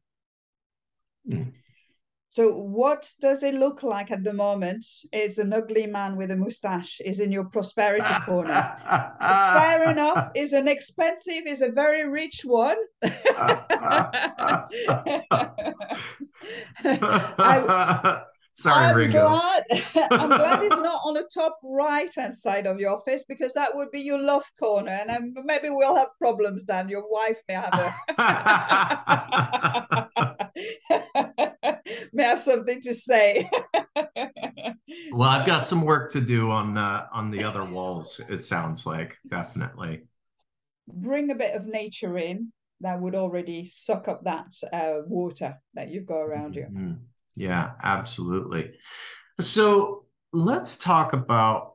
[1.30, 1.52] Mm.
[2.28, 4.84] So, what does it look like at the moment?
[5.12, 8.74] Is an ugly man with a mustache is in your prosperity corner.
[9.20, 10.32] Fair enough.
[10.34, 12.76] Is an expensive, is a very rich one.
[16.84, 18.22] I,
[18.56, 19.28] Sorry, I'm Ringo.
[19.28, 19.64] Glad,
[20.12, 23.74] I'm glad it's not on the top right hand side of your face because that
[23.74, 26.64] would be your love corner, and um, maybe we'll have problems.
[26.64, 27.94] Then your wife may have a
[32.14, 33.46] may have something to say.
[35.12, 38.22] well, I've got some work to do on uh, on the other walls.
[38.30, 40.04] It sounds like definitely.
[40.88, 45.90] Bring a bit of nature in that would already suck up that uh, water that
[45.90, 46.88] you've got around mm-hmm.
[46.88, 46.96] you.
[47.36, 48.72] Yeah, absolutely.
[49.40, 51.74] So let's talk about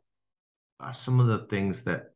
[0.79, 2.07] uh, some of the things that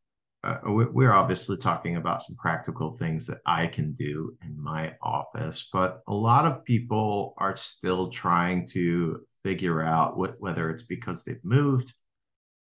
[0.43, 5.69] uh, we're obviously talking about some practical things that I can do in my office,
[5.73, 11.23] but a lot of people are still trying to figure out what, whether it's because
[11.23, 11.93] they've moved,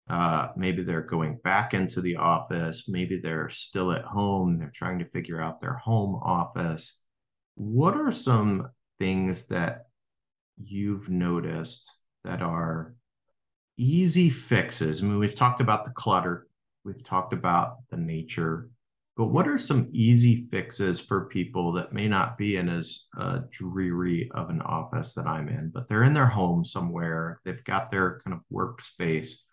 [0.10, 5.00] uh, maybe they're going back into the office, maybe they're still at home, they're trying
[5.00, 7.02] to figure out their home office.
[7.56, 9.86] What are some things that
[10.66, 11.92] you've noticed
[12.24, 12.96] that are
[13.78, 15.02] easy fixes?
[15.02, 16.48] I mean, we've talked about the clutter,
[16.84, 18.70] we've talked about the nature,
[19.18, 23.40] but what are some easy fixes for people that may not be in as uh,
[23.52, 27.92] dreary of an office that I'm in, but they're in their home somewhere, they've got
[27.92, 29.44] their kind of workspace.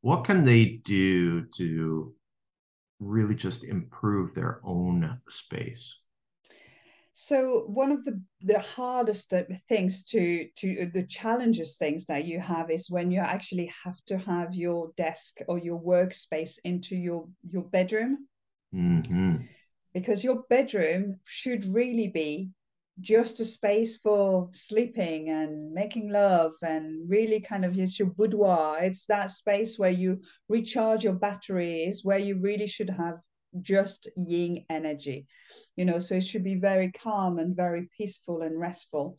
[0.00, 2.14] What can they do to
[3.00, 6.00] really just improve their own space?
[7.22, 9.34] So one of the the hardest
[9.68, 14.02] things to to uh, the challenges things that you have is when you actually have
[14.06, 18.26] to have your desk or your workspace into your your bedroom.
[18.74, 19.36] Mm-hmm.
[19.92, 22.52] Because your bedroom should really be
[23.00, 28.78] just a space for sleeping and making love and really kind of it's your boudoir.
[28.80, 33.20] It's that space where you recharge your batteries, where you really should have
[33.60, 35.26] just yin energy
[35.76, 39.18] you know so it should be very calm and very peaceful and restful.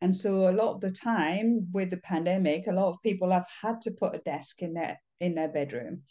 [0.00, 3.48] And so a lot of the time with the pandemic a lot of people have
[3.62, 6.02] had to put a desk in their in their bedroom.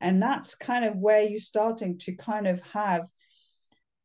[0.00, 3.06] And that's kind of where you're starting to kind of have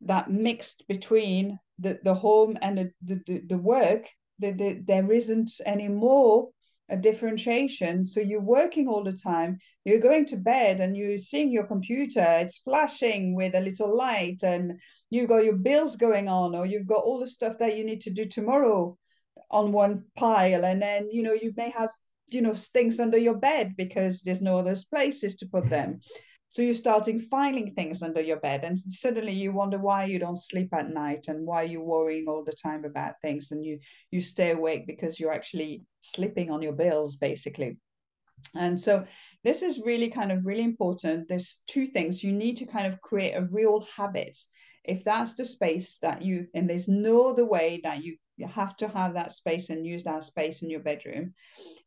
[0.02, 4.10] that mixed between the, the home and the, the, the work.
[4.40, 6.50] That the, there isn't any more
[6.92, 8.06] a differentiation.
[8.06, 12.26] So you're working all the time, you're going to bed and you're seeing your computer,
[12.40, 16.88] it's flashing with a little light, and you've got your bills going on, or you've
[16.88, 18.98] got all the stuff that you need to do tomorrow
[19.50, 20.66] on one pile.
[20.66, 21.90] And then, you know, you may have,
[22.28, 25.72] you know, things under your bed because there's no other places to put mm-hmm.
[25.72, 26.00] them.
[26.52, 30.36] So you're starting filing things under your bed, and suddenly you wonder why you don't
[30.36, 33.80] sleep at night and why you're worrying all the time about things, and you
[34.12, 37.78] you stay awake because you're actually sleeping on your bills, basically.
[38.54, 39.06] And so
[39.46, 41.30] this is really kind of really important.
[41.30, 44.38] There's two things you need to kind of create a real habit.
[44.84, 48.76] If that's the space that you, and there's no other way that you you have
[48.78, 51.34] to have that space and use that space in your bedroom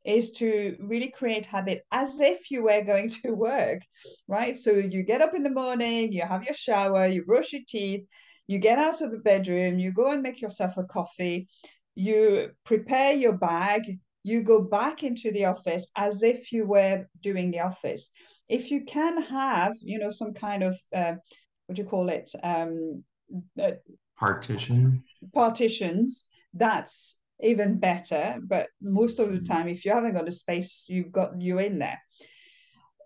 [0.05, 3.81] is to really create habit as if you were going to work
[4.29, 7.63] right so you get up in the morning you have your shower you brush your
[7.69, 8.05] teeth
[8.47, 11.49] you get out of the bedroom you go and make yourself a coffee
[11.95, 17.51] you prepare your bag you go back into the office as if you were doing
[17.51, 18.11] the office.
[18.49, 21.13] If you can have, you know, some kind of uh,
[21.67, 22.31] what do you call it?
[22.43, 23.05] Um,
[23.61, 23.73] uh,
[24.19, 25.03] Partition.
[25.33, 26.27] Partitions.
[26.55, 28.39] That's even better.
[28.43, 29.53] But most of the mm-hmm.
[29.53, 32.01] time, if you haven't got a space, you've got you in there.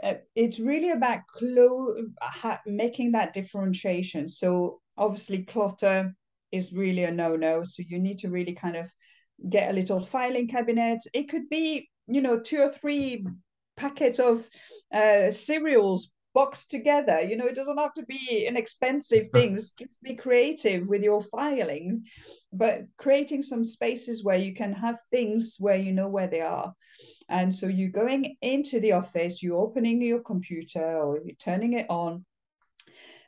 [0.02, 4.28] Uh, it's really about clo- ha- making that differentiation.
[4.28, 6.14] So obviously, clutter
[6.52, 7.64] is really a no-no.
[7.64, 8.88] So you need to really kind of
[9.48, 11.00] get a little filing cabinet.
[11.12, 13.26] It could be, you know, two or three
[13.76, 14.48] packets of
[14.92, 17.20] uh, cereals boxed together.
[17.20, 19.72] You know, it doesn't have to be inexpensive things.
[19.72, 22.04] Just be creative with your filing,
[22.52, 26.72] but creating some spaces where you can have things where you know where they are.
[27.28, 31.86] And so you're going into the office, you're opening your computer or you're turning it
[31.88, 32.24] on,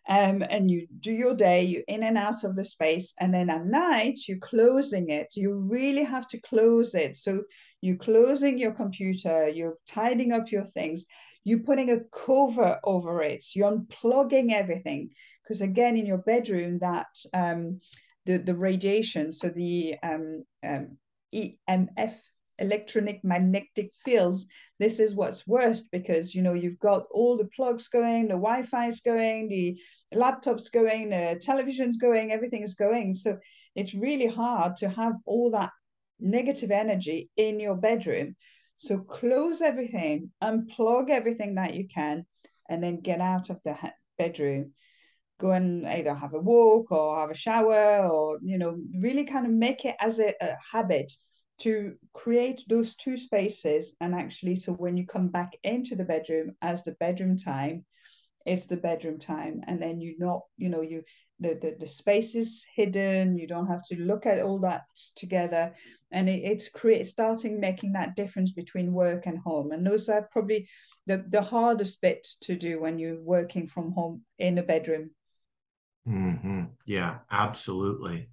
[0.08, 3.50] um, and you do your day, you're in and out of the space, and then
[3.50, 5.28] at night you're closing it.
[5.34, 7.16] You really have to close it.
[7.16, 7.42] So
[7.80, 11.06] you're closing your computer, you're tidying up your things,
[11.50, 15.10] you're putting a cover over it, you're unplugging everything.
[15.42, 17.80] Because again, in your bedroom, that um,
[18.24, 20.96] the the radiation, so the um, um,
[21.34, 22.14] EMF
[22.60, 24.46] electronic magnetic fields
[24.78, 28.86] this is what's worst because you know you've got all the plugs going the wi-fi
[28.86, 29.80] is going the
[30.14, 33.14] laptops going the television's going everything's going.
[33.14, 33.38] So
[33.74, 35.70] it's really hard to have all that
[36.20, 38.36] negative energy in your bedroom
[38.80, 42.24] so close everything unplug everything that you can
[42.70, 43.76] and then get out of the
[44.16, 44.72] bedroom.
[45.38, 49.44] Go and either have a walk or have a shower or you know really kind
[49.44, 51.12] of make it as a, a habit
[51.58, 56.56] to create those two spaces and actually so when you come back into the bedroom
[56.62, 57.84] as the bedroom time
[58.46, 59.62] it's the bedroom time.
[59.66, 61.02] And then you not you know you
[61.38, 63.36] the, the the space is hidden.
[63.36, 64.84] You don't have to look at all that
[65.16, 65.74] together
[66.12, 70.28] and it, it's create starting making that difference between work and home and those are
[70.30, 70.68] probably
[71.06, 75.10] the the hardest bit to do when you're working from home in a bedroom
[76.08, 76.64] mm-hmm.
[76.86, 78.28] yeah absolutely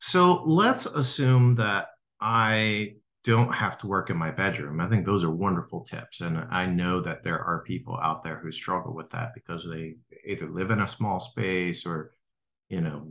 [0.00, 1.88] so let's assume that
[2.20, 2.94] I
[3.24, 4.80] don't have to work in my bedroom.
[4.80, 6.20] I think those are wonderful tips.
[6.20, 9.96] And I know that there are people out there who struggle with that because they
[10.24, 12.12] either live in a small space or,
[12.68, 13.08] you know,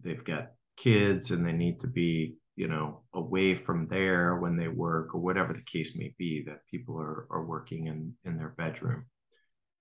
[0.00, 4.68] they've got kids and they need to be, you know, away from there when they
[4.68, 8.54] work or whatever the case may be that people are, are working in, in their
[8.56, 9.04] bedroom.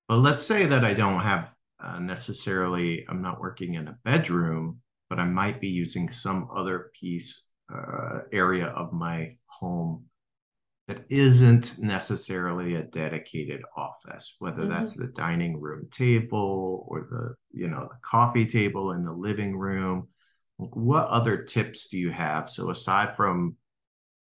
[0.07, 4.79] But let's say that I don't have uh, necessarily, I'm not working in a bedroom,
[5.11, 10.05] but I might be using some other piece uh, area of my home
[10.87, 14.71] that isn't necessarily a dedicated office whether mm-hmm.
[14.71, 19.55] that's the dining room table or the you know the coffee table in the living
[19.55, 20.07] room
[20.73, 23.55] what other tips do you have so aside from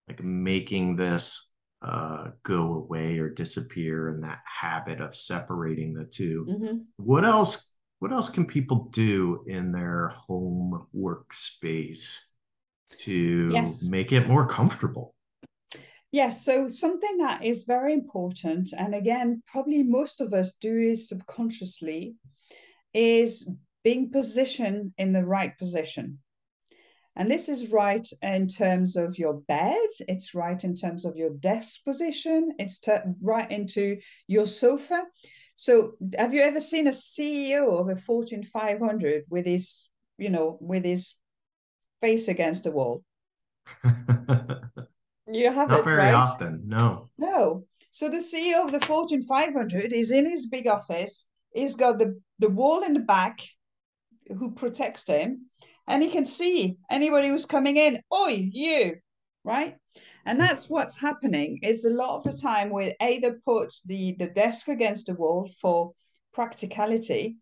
[0.09, 6.47] like making this uh, go away or disappear and that habit of separating the 2
[6.49, 6.77] mm-hmm.
[6.97, 12.19] what else what else can people do in their home workspace
[12.99, 13.89] to yes.
[13.89, 15.15] make it more comfortable.
[16.11, 20.97] Yes, so something that is very important, and again, probably most of us do it
[20.97, 22.15] subconsciously,
[22.95, 23.49] is
[23.85, 26.19] being positioned in the right position.
[27.19, 31.31] And this is right in terms of your bed, it's right in terms of your
[31.31, 32.81] desk position, it's
[33.21, 33.99] right into
[34.29, 35.05] your sofa.
[35.57, 40.57] So, have you ever seen a CEO of a Fortune 500 with his, you know,
[40.61, 41.17] with his
[42.01, 43.03] face against the wall.
[45.31, 46.15] you have Not very right?
[46.15, 47.11] often, no.
[47.19, 47.65] No.
[47.91, 51.27] So the CEO of the Fortune 500 is in his big office.
[51.53, 53.41] He's got the, the wall in the back
[54.29, 55.47] who protects him,
[55.89, 58.01] and he can see anybody who's coming in.
[58.15, 58.97] Oi, you,
[59.43, 59.77] right?
[60.27, 61.59] And that's what's happening.
[61.63, 65.51] Is a lot of the time we either put the the desk against the wall
[65.61, 65.93] for
[66.35, 67.37] practicality,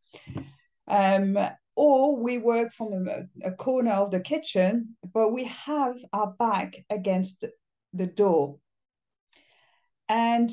[0.86, 1.36] um,
[1.74, 6.76] or we work from a, a, corner of the kitchen, but we have our back
[6.88, 7.44] against
[7.92, 8.56] the door.
[10.08, 10.48] And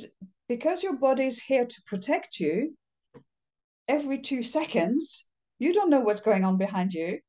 [0.50, 2.76] because your body is here to protect you,
[3.88, 5.26] every two seconds,
[5.60, 7.20] you don't know what's going on behind you.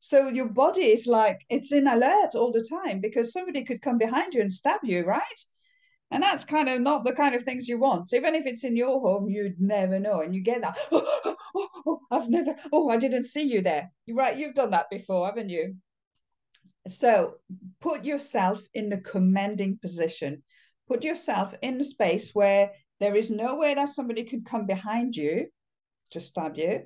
[0.00, 3.98] So your body is like, it's in alert all the time because somebody could come
[3.98, 5.40] behind you and stab you, right?
[6.10, 8.14] And that's kind of not the kind of things you want.
[8.14, 10.20] Even if it's in your home, you'd never know.
[10.20, 13.60] And you get that, oh, oh, oh, oh, I've never, oh, I didn't see you
[13.60, 13.90] there.
[14.06, 15.76] You're right, you've done that before, haven't you?
[16.86, 17.34] So
[17.80, 20.42] put yourself in the commanding position.
[20.86, 22.70] Put yourself in a space where
[23.00, 25.48] there is no way that somebody could come behind you
[26.10, 26.84] to stab you.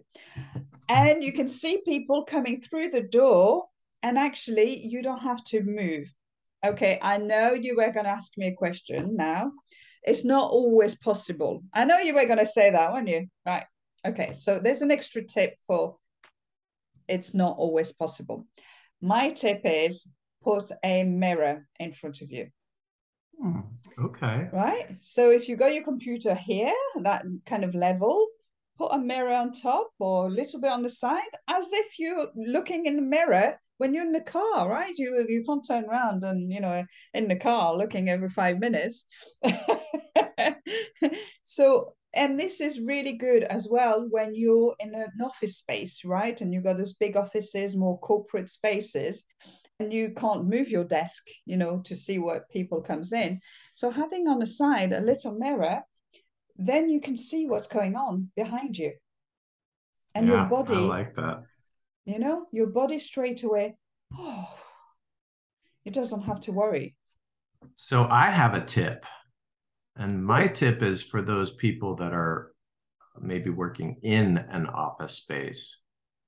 [0.89, 3.67] And you can see people coming through the door,
[4.03, 6.13] and actually, you don't have to move
[6.65, 9.53] okay, I know you were going to ask me a question now.
[10.03, 11.63] It's not always possible.
[11.73, 13.27] I know you were going to say that, weren't you?
[13.47, 13.65] Right.
[14.05, 14.33] Okay.
[14.33, 15.97] So there's an extra tip for
[17.09, 18.47] it's not always possible.
[19.01, 20.09] My tip is
[20.43, 22.49] put a mirror in front of you.
[23.41, 23.61] Hmm,
[23.99, 24.49] okay.
[24.53, 24.87] Right.
[25.03, 28.27] So if you got your computer here, that kind of level,
[28.79, 32.29] put a mirror on top or a little bit on the side, as if you're
[32.35, 34.95] looking in the mirror when you're in the car, right?
[34.97, 39.07] You you can't turn around and you know in the car looking every five minutes.
[41.43, 46.39] so and this is really good as well when you're in an office space, right?
[46.41, 49.25] And you've got those big offices, more corporate spaces,
[49.81, 53.41] and you can't move your desk, you know, to see what people comes in.
[53.75, 55.83] So having on the side a little mirror,
[56.57, 58.93] then you can see what's going on behind you.
[60.15, 61.45] And yeah, your body I like that.
[62.05, 63.77] You know, your body straight away,
[64.19, 64.49] oh,
[65.85, 66.95] it doesn't have to worry.
[67.77, 69.07] So I have a tip.
[69.97, 72.53] And my tip is for those people that are
[73.21, 75.79] maybe working in an office space.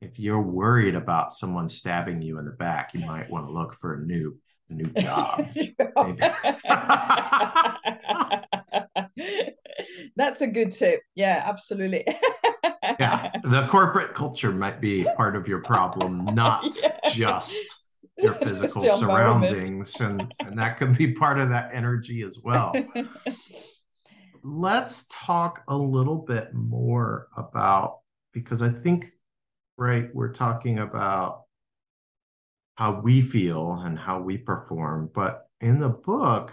[0.00, 3.74] If you're worried about someone stabbing you in the back, you might want to look
[3.74, 4.36] for a new
[4.70, 5.48] a new job.
[10.16, 11.00] That's a good tip.
[11.14, 12.06] Yeah, absolutely.
[12.98, 16.98] yeah, the corporate culture might be part of your problem, not yeah.
[17.12, 17.86] just
[18.18, 22.74] your physical just surroundings, and, and that could be part of that energy as well.
[24.42, 28.00] Let's talk a little bit more about
[28.32, 29.06] because I think,
[29.78, 31.43] right, we're talking about
[32.74, 36.52] how we feel and how we perform, but in the book,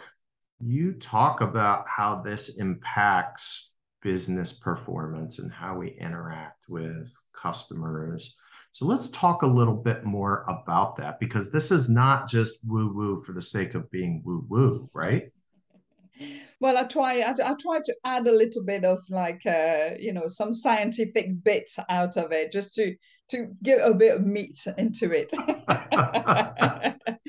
[0.59, 8.35] you talk about how this impacts business performance and how we interact with customers.
[8.71, 12.93] So let's talk a little bit more about that because this is not just woo
[12.93, 15.31] woo for the sake of being woo woo, right?
[16.59, 17.21] Well, I try.
[17.21, 21.43] I, I try to add a little bit of like, uh, you know, some scientific
[21.43, 22.95] bits out of it, just to
[23.31, 25.31] to give a bit of meat into it.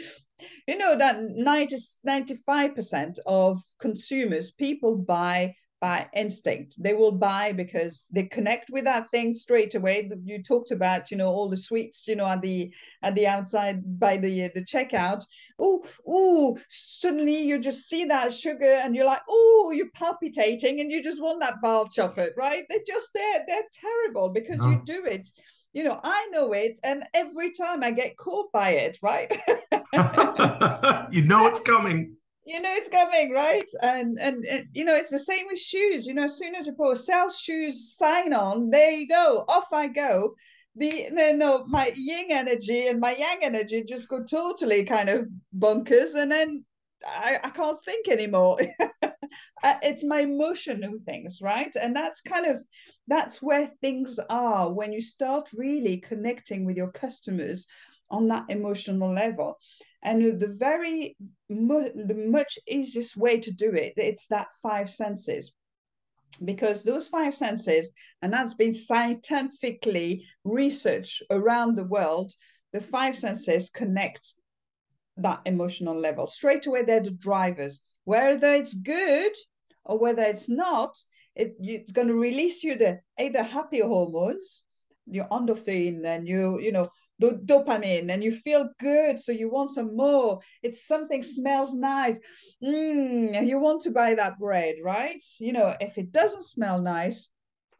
[0.67, 1.77] you know that 90
[2.07, 6.81] 95% of consumers people buy by instinct.
[6.81, 10.09] They will buy because they connect with that thing straight away.
[10.25, 12.73] You talked about, you know, all the sweets, you know, at the
[13.03, 15.27] at the outside by the the checkout.
[15.59, 16.57] Oh, oh!
[16.69, 21.21] Suddenly you just see that sugar and you're like, oh, you're palpitating and you just
[21.21, 22.63] want that bar of chocolate, right?
[22.69, 23.41] They're just there.
[23.49, 25.29] They're terrible because you do it.
[25.73, 29.33] You know, I know it, and every time I get caught by it, right?
[31.11, 32.17] you know it's coming.
[32.45, 33.71] You know it's coming right?
[33.83, 36.07] And, and, and you know it's the same with shoes.
[36.07, 39.45] You know as soon as you put a sales shoes sign on there you go
[39.49, 40.35] off i go.
[40.75, 45.29] The no, no my yin energy and my yang energy just go totally kind of
[45.53, 46.65] bunkers and then
[47.07, 48.57] i, I can't think anymore
[49.65, 51.75] uh, it's my emotional things right?
[51.81, 52.61] And that's kind of
[53.09, 57.67] that's where things are when you start really connecting with your customers
[58.11, 59.59] on that emotional level.
[60.03, 61.17] And the very
[61.49, 65.53] the much easiest way to do it it's that five senses.
[66.45, 67.93] Because those five senses
[68.23, 72.33] and that's been scientifically researched around the world
[72.73, 74.35] the five senses connect
[75.19, 76.27] that emotional level.
[76.27, 79.33] Straight away they're the drivers whether it's good
[79.85, 80.97] or whether it's not
[81.35, 84.65] it, it's going to release you the either happy hormones
[85.07, 86.89] your endorphin and you you know
[87.19, 90.41] the dopamine and you feel good so you want some more.
[90.63, 92.19] It's something smells nice.
[92.63, 95.23] Mm, you want to buy that bread right?
[95.39, 97.31] You know if it doesn't smell nice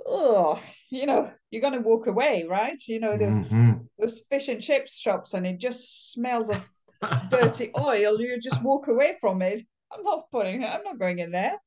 [0.05, 0.61] oh
[0.91, 2.81] you know you're gonna walk away right?
[2.87, 3.73] You know the mm-hmm.
[3.99, 6.63] those fish and chips shops and it just smells of
[7.31, 8.21] dirty oil.
[8.21, 9.63] You just walk away from it
[9.93, 11.59] i'm not putting i'm not going in there.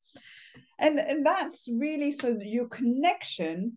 [0.78, 3.74] And and that's really so your connection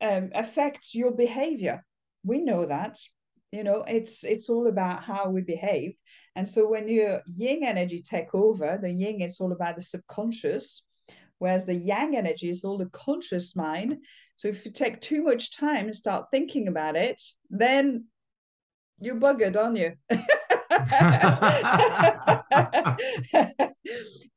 [0.00, 1.84] um, affects your behavior.
[2.24, 2.98] We know that
[3.52, 5.94] you know it's it's all about how we behave.
[6.34, 10.82] And so when your yin energy take over the yin it's all about the subconscious
[11.38, 13.98] whereas the yang energy is all the conscious mind.
[14.36, 18.06] So if you take too much time and start thinking about it then
[19.00, 19.92] you're buggered aren't you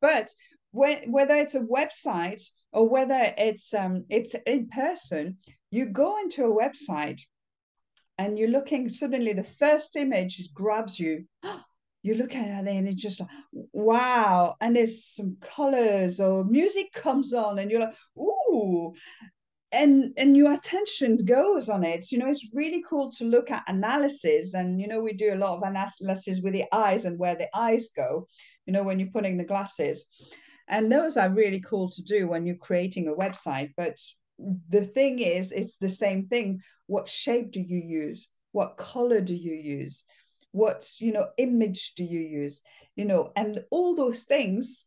[0.02, 0.30] but
[0.72, 2.44] whether it's a website
[2.74, 5.38] or whether it's um, it's in person
[5.72, 7.22] you go into a website
[8.18, 11.26] and you're looking suddenly the first image grabs you.
[12.02, 13.30] You look at it and it's just like
[13.74, 14.56] wow.
[14.62, 18.94] And there's some colors or music comes on and you're like ooh
[19.74, 22.12] and and your attention goes on it.
[22.12, 25.36] You know it's really cool to look at analysis and you know we do a
[25.36, 28.28] lot of analysis with the eyes and where the eyes go
[28.66, 30.06] you know when you're putting the glasses.
[30.68, 33.98] And those are really cool to do when you're creating a website but
[34.70, 36.62] the thing is it's the same thing.
[36.88, 38.28] What shape do you use?
[38.52, 40.04] What color do you use?
[40.52, 42.62] What you know image do you use?
[42.96, 44.86] You know and all those things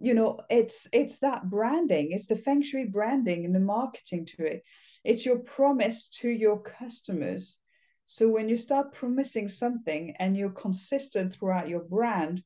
[0.00, 4.44] you know it's it's that branding it's the feng shui branding and the marketing to
[4.44, 4.62] it.
[5.04, 7.58] It's your promise to your customers.
[8.04, 12.42] So when you start promising something and you're consistent throughout your brand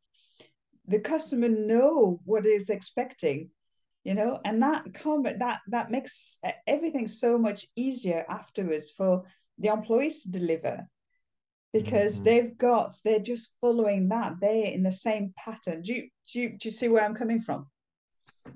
[0.86, 3.48] the customer know what is expecting
[4.05, 9.22] you know and that comment that that makes everything so much easier afterwards for
[9.59, 10.86] the employees to deliver
[11.72, 12.24] because mm-hmm.
[12.24, 14.34] they've got they're just following that.
[14.40, 15.82] They're in the same pattern.
[15.82, 17.66] Do you, do you do you see where i'm coming from?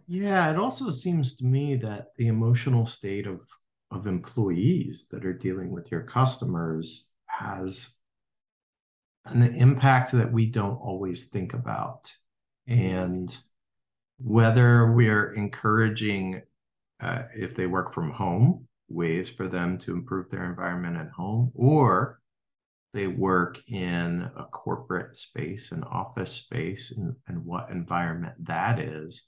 [0.06, 3.42] Yeah it also seems to me that the emotional state of
[3.90, 7.90] of employees that are dealing with your customers has
[9.26, 12.12] an impact that we don't always think about.
[12.66, 13.36] And
[14.18, 16.42] whether we're encouraging
[17.00, 21.50] uh, if they work from home ways for them to improve their environment at home
[21.54, 22.20] or
[22.94, 29.26] they work in a corporate space, an office space, and, and what environment that is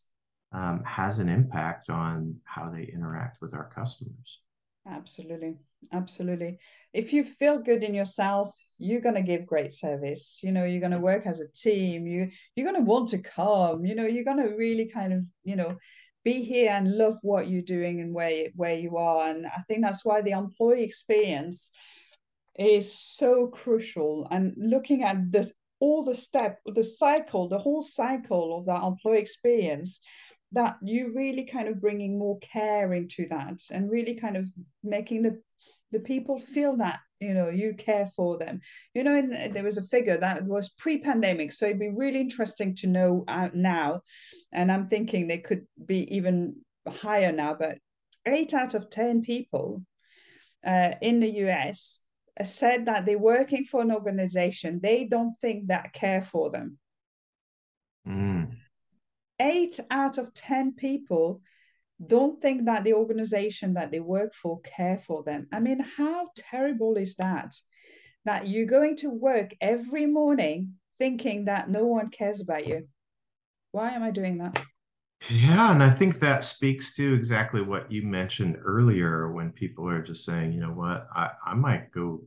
[0.52, 4.40] um, has an impact on how they interact with our customers.
[4.88, 5.56] Absolutely.
[5.92, 6.58] Absolutely.
[6.92, 10.40] If you feel good in yourself, you're going to give great service.
[10.42, 12.06] You know, you're going to work as a team.
[12.06, 13.84] You you're going to want to come.
[13.84, 15.76] You know, you're going to really kind of, you know,
[16.24, 19.28] be here and love what you're doing and where where you are.
[19.28, 21.72] And I think that's why the employee experience
[22.58, 24.26] is so crucial.
[24.30, 29.18] And looking at the all the step, the cycle, the whole cycle of that employee
[29.18, 30.00] experience,
[30.52, 34.46] that you really kind of bringing more care into that and really kind of
[34.82, 35.40] making the
[35.92, 38.60] the people feel that you know you care for them
[38.94, 42.74] you know and there was a figure that was pre-pandemic so it'd be really interesting
[42.74, 44.00] to know out now
[44.52, 46.54] and i'm thinking they could be even
[46.88, 47.78] higher now but
[48.26, 49.82] eight out of ten people
[50.66, 52.02] uh, in the us
[52.44, 56.78] said that they're working for an organization they don't think that care for them.
[58.06, 58.56] Mm.
[59.40, 61.40] Eight out of 10 people
[62.04, 65.48] don't think that the organization that they work for care for them.
[65.52, 67.54] I mean, how terrible is that?
[68.26, 72.88] That you're going to work every morning thinking that no one cares about you.
[73.72, 74.58] Why am I doing that?
[75.30, 80.02] Yeah, and I think that speaks to exactly what you mentioned earlier when people are
[80.02, 82.22] just saying, you know what, I, I might go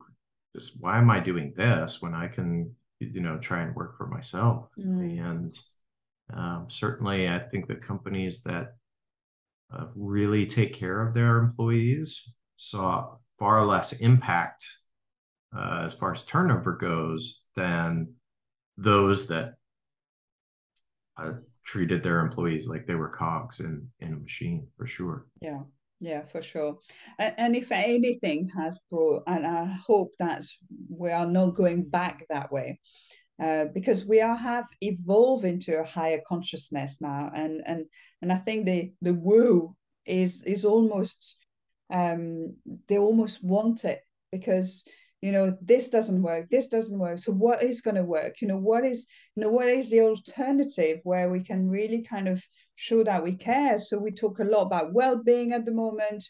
[0.56, 4.08] just why am I doing this when I can, you know, try and work for
[4.08, 4.68] myself?
[4.78, 5.20] Mm.
[5.20, 5.60] And
[6.34, 8.76] um, certainly, I think the companies that
[9.72, 12.28] uh, really take care of their employees
[12.58, 14.66] saw far less impact
[15.56, 18.14] uh, as far as turnover goes than
[18.78, 19.56] those that
[21.18, 21.34] uh,
[21.70, 25.28] treated their employees like they were cogs in in a machine for sure.
[25.40, 25.62] Yeah,
[26.00, 26.80] yeah, for sure.
[27.20, 30.42] And, if anything has brought, and I hope that
[30.90, 32.80] we are not going back that way.
[33.40, 37.86] Uh, because we are have evolved into a higher consciousness now, and and
[38.22, 41.38] and I think the the woo is is almost
[41.90, 42.56] um,
[42.88, 44.02] they almost want it
[44.32, 44.84] because
[45.22, 48.42] you know this doesn't work this doesn't work so what is going to work?
[48.42, 49.06] You know what is
[49.36, 52.44] you know what is the alternative where we can really kind of
[52.76, 53.78] show that we care?
[53.78, 56.24] So we talk a lot about well-being at the moment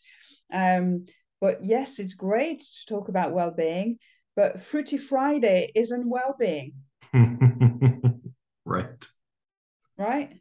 [0.52, 1.06] um,
[1.40, 4.00] but yes it's great to talk about well-being
[4.36, 6.74] but fruity friday isn't well-being.
[8.70, 9.08] Right.
[9.98, 10.40] Right?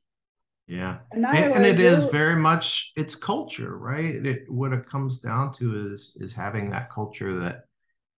[0.67, 0.99] Yeah.
[1.13, 4.15] And, and, and it is very much it's culture right?
[4.15, 7.63] It, what it comes down to is is having that culture that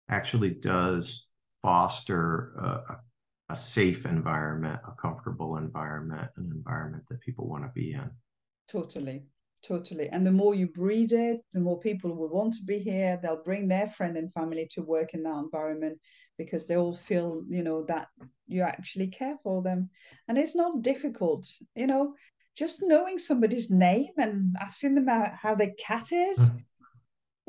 [0.10, 1.28] actually does
[1.62, 7.94] foster a, a safe environment, a comfortable environment, an environment that people want to be
[7.94, 8.10] in.
[8.68, 9.24] Totally,
[9.64, 10.10] totally.
[10.10, 13.20] And the more you breed it, the more people will want to be here.
[13.22, 16.00] They'll bring their friend and family to work in that environment
[16.38, 18.08] because they all feel, you know, that
[18.48, 19.90] you actually care for them.
[20.28, 22.14] And it's not difficult, you know,
[22.56, 26.50] just knowing somebody's name and asking them how their cat is.
[26.50, 26.64] Mm.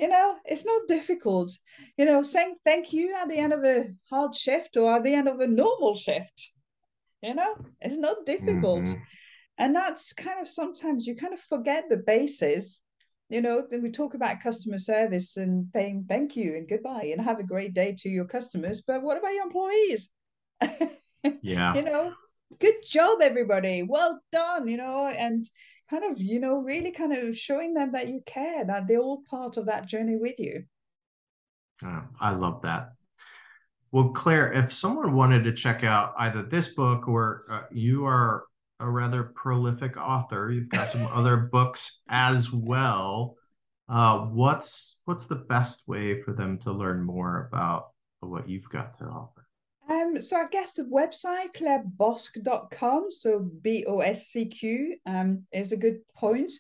[0.01, 1.53] You know, it's not difficult.
[1.99, 5.15] You know, saying thank you at the end of a hard shift or at the
[5.15, 6.53] end of a normal shift.
[7.23, 8.85] You know, it's not difficult.
[8.85, 9.03] Mm-hmm.
[9.59, 12.81] And that's kind of sometimes you kind of forget the basis.
[13.29, 17.21] You know, then we talk about customer service and saying thank you and goodbye and
[17.21, 18.81] have a great day to your customers.
[18.81, 20.09] But what about your employees?
[21.43, 21.75] Yeah.
[21.75, 22.15] you know,
[22.59, 23.83] good job, everybody.
[23.83, 25.45] Well done, you know, and
[25.91, 29.23] kind of, you know, really kind of showing them that you care, that they're all
[29.29, 30.63] part of that journey with you.
[31.85, 32.93] Oh, I love that.
[33.91, 38.45] Well, Claire, if someone wanted to check out either this book or uh, you are
[38.79, 43.37] a rather prolific author, you've got some other books as well.
[43.89, 47.89] Uh, what's what's the best way for them to learn more about
[48.21, 49.40] what you've got to offer?
[49.91, 55.73] Um, so I guess the website claireboscq.com, so B O S C Q, um, is
[55.73, 56.53] a good point.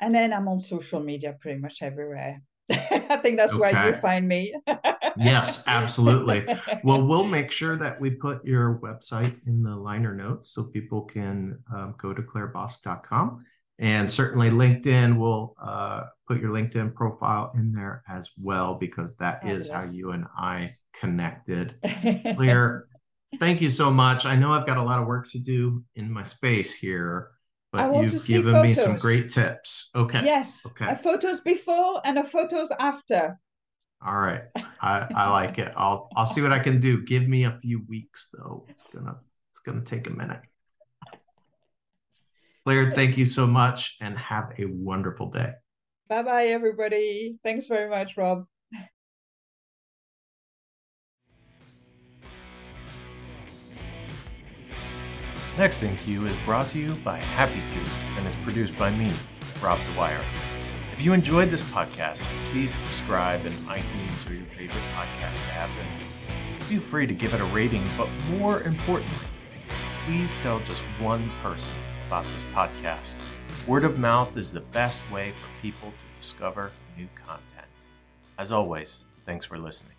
[0.00, 2.42] And then I'm on social media pretty much everywhere.
[2.70, 3.72] I think that's okay.
[3.72, 4.54] where you find me.
[5.16, 6.46] yes, absolutely.
[6.84, 11.02] Well, we'll make sure that we put your website in the liner notes so people
[11.02, 13.44] can um, go to claireboscq.com.
[13.78, 19.46] And certainly LinkedIn will uh, put your LinkedIn profile in there as well, because that
[19.46, 21.76] is how you and I connected.
[22.34, 22.86] Claire,
[23.38, 24.26] thank you so much.
[24.26, 27.30] I know I've got a lot of work to do in my space here
[27.76, 29.90] but you've given me some great tips.
[29.94, 30.22] Okay.
[30.24, 30.64] Yes.
[30.66, 30.90] Okay.
[30.90, 33.38] A photos before and a photos after.
[34.04, 34.42] All right.
[34.80, 35.72] I, I like it.
[35.76, 37.02] I'll I'll see what I can do.
[37.02, 38.66] Give me a few weeks though.
[38.68, 39.16] It's gonna
[39.50, 40.40] it's gonna take a minute.
[42.64, 45.52] Claire, thank you so much and have a wonderful day.
[46.08, 47.38] Bye bye, everybody.
[47.44, 48.46] Thanks very much, Rob.
[55.58, 57.88] Next in Queue is brought to you by Happy Tube
[58.18, 59.10] and is produced by me,
[59.62, 60.20] Rob Dwyer.
[60.92, 66.04] If you enjoyed this podcast, please subscribe in iTunes or your favorite podcast app and
[66.64, 69.16] feel free to give it a rating, but more importantly,
[70.04, 71.72] please tell just one person
[72.06, 73.16] about this podcast.
[73.66, 77.66] Word of mouth is the best way for people to discover new content.
[78.38, 79.95] As always, thanks for listening.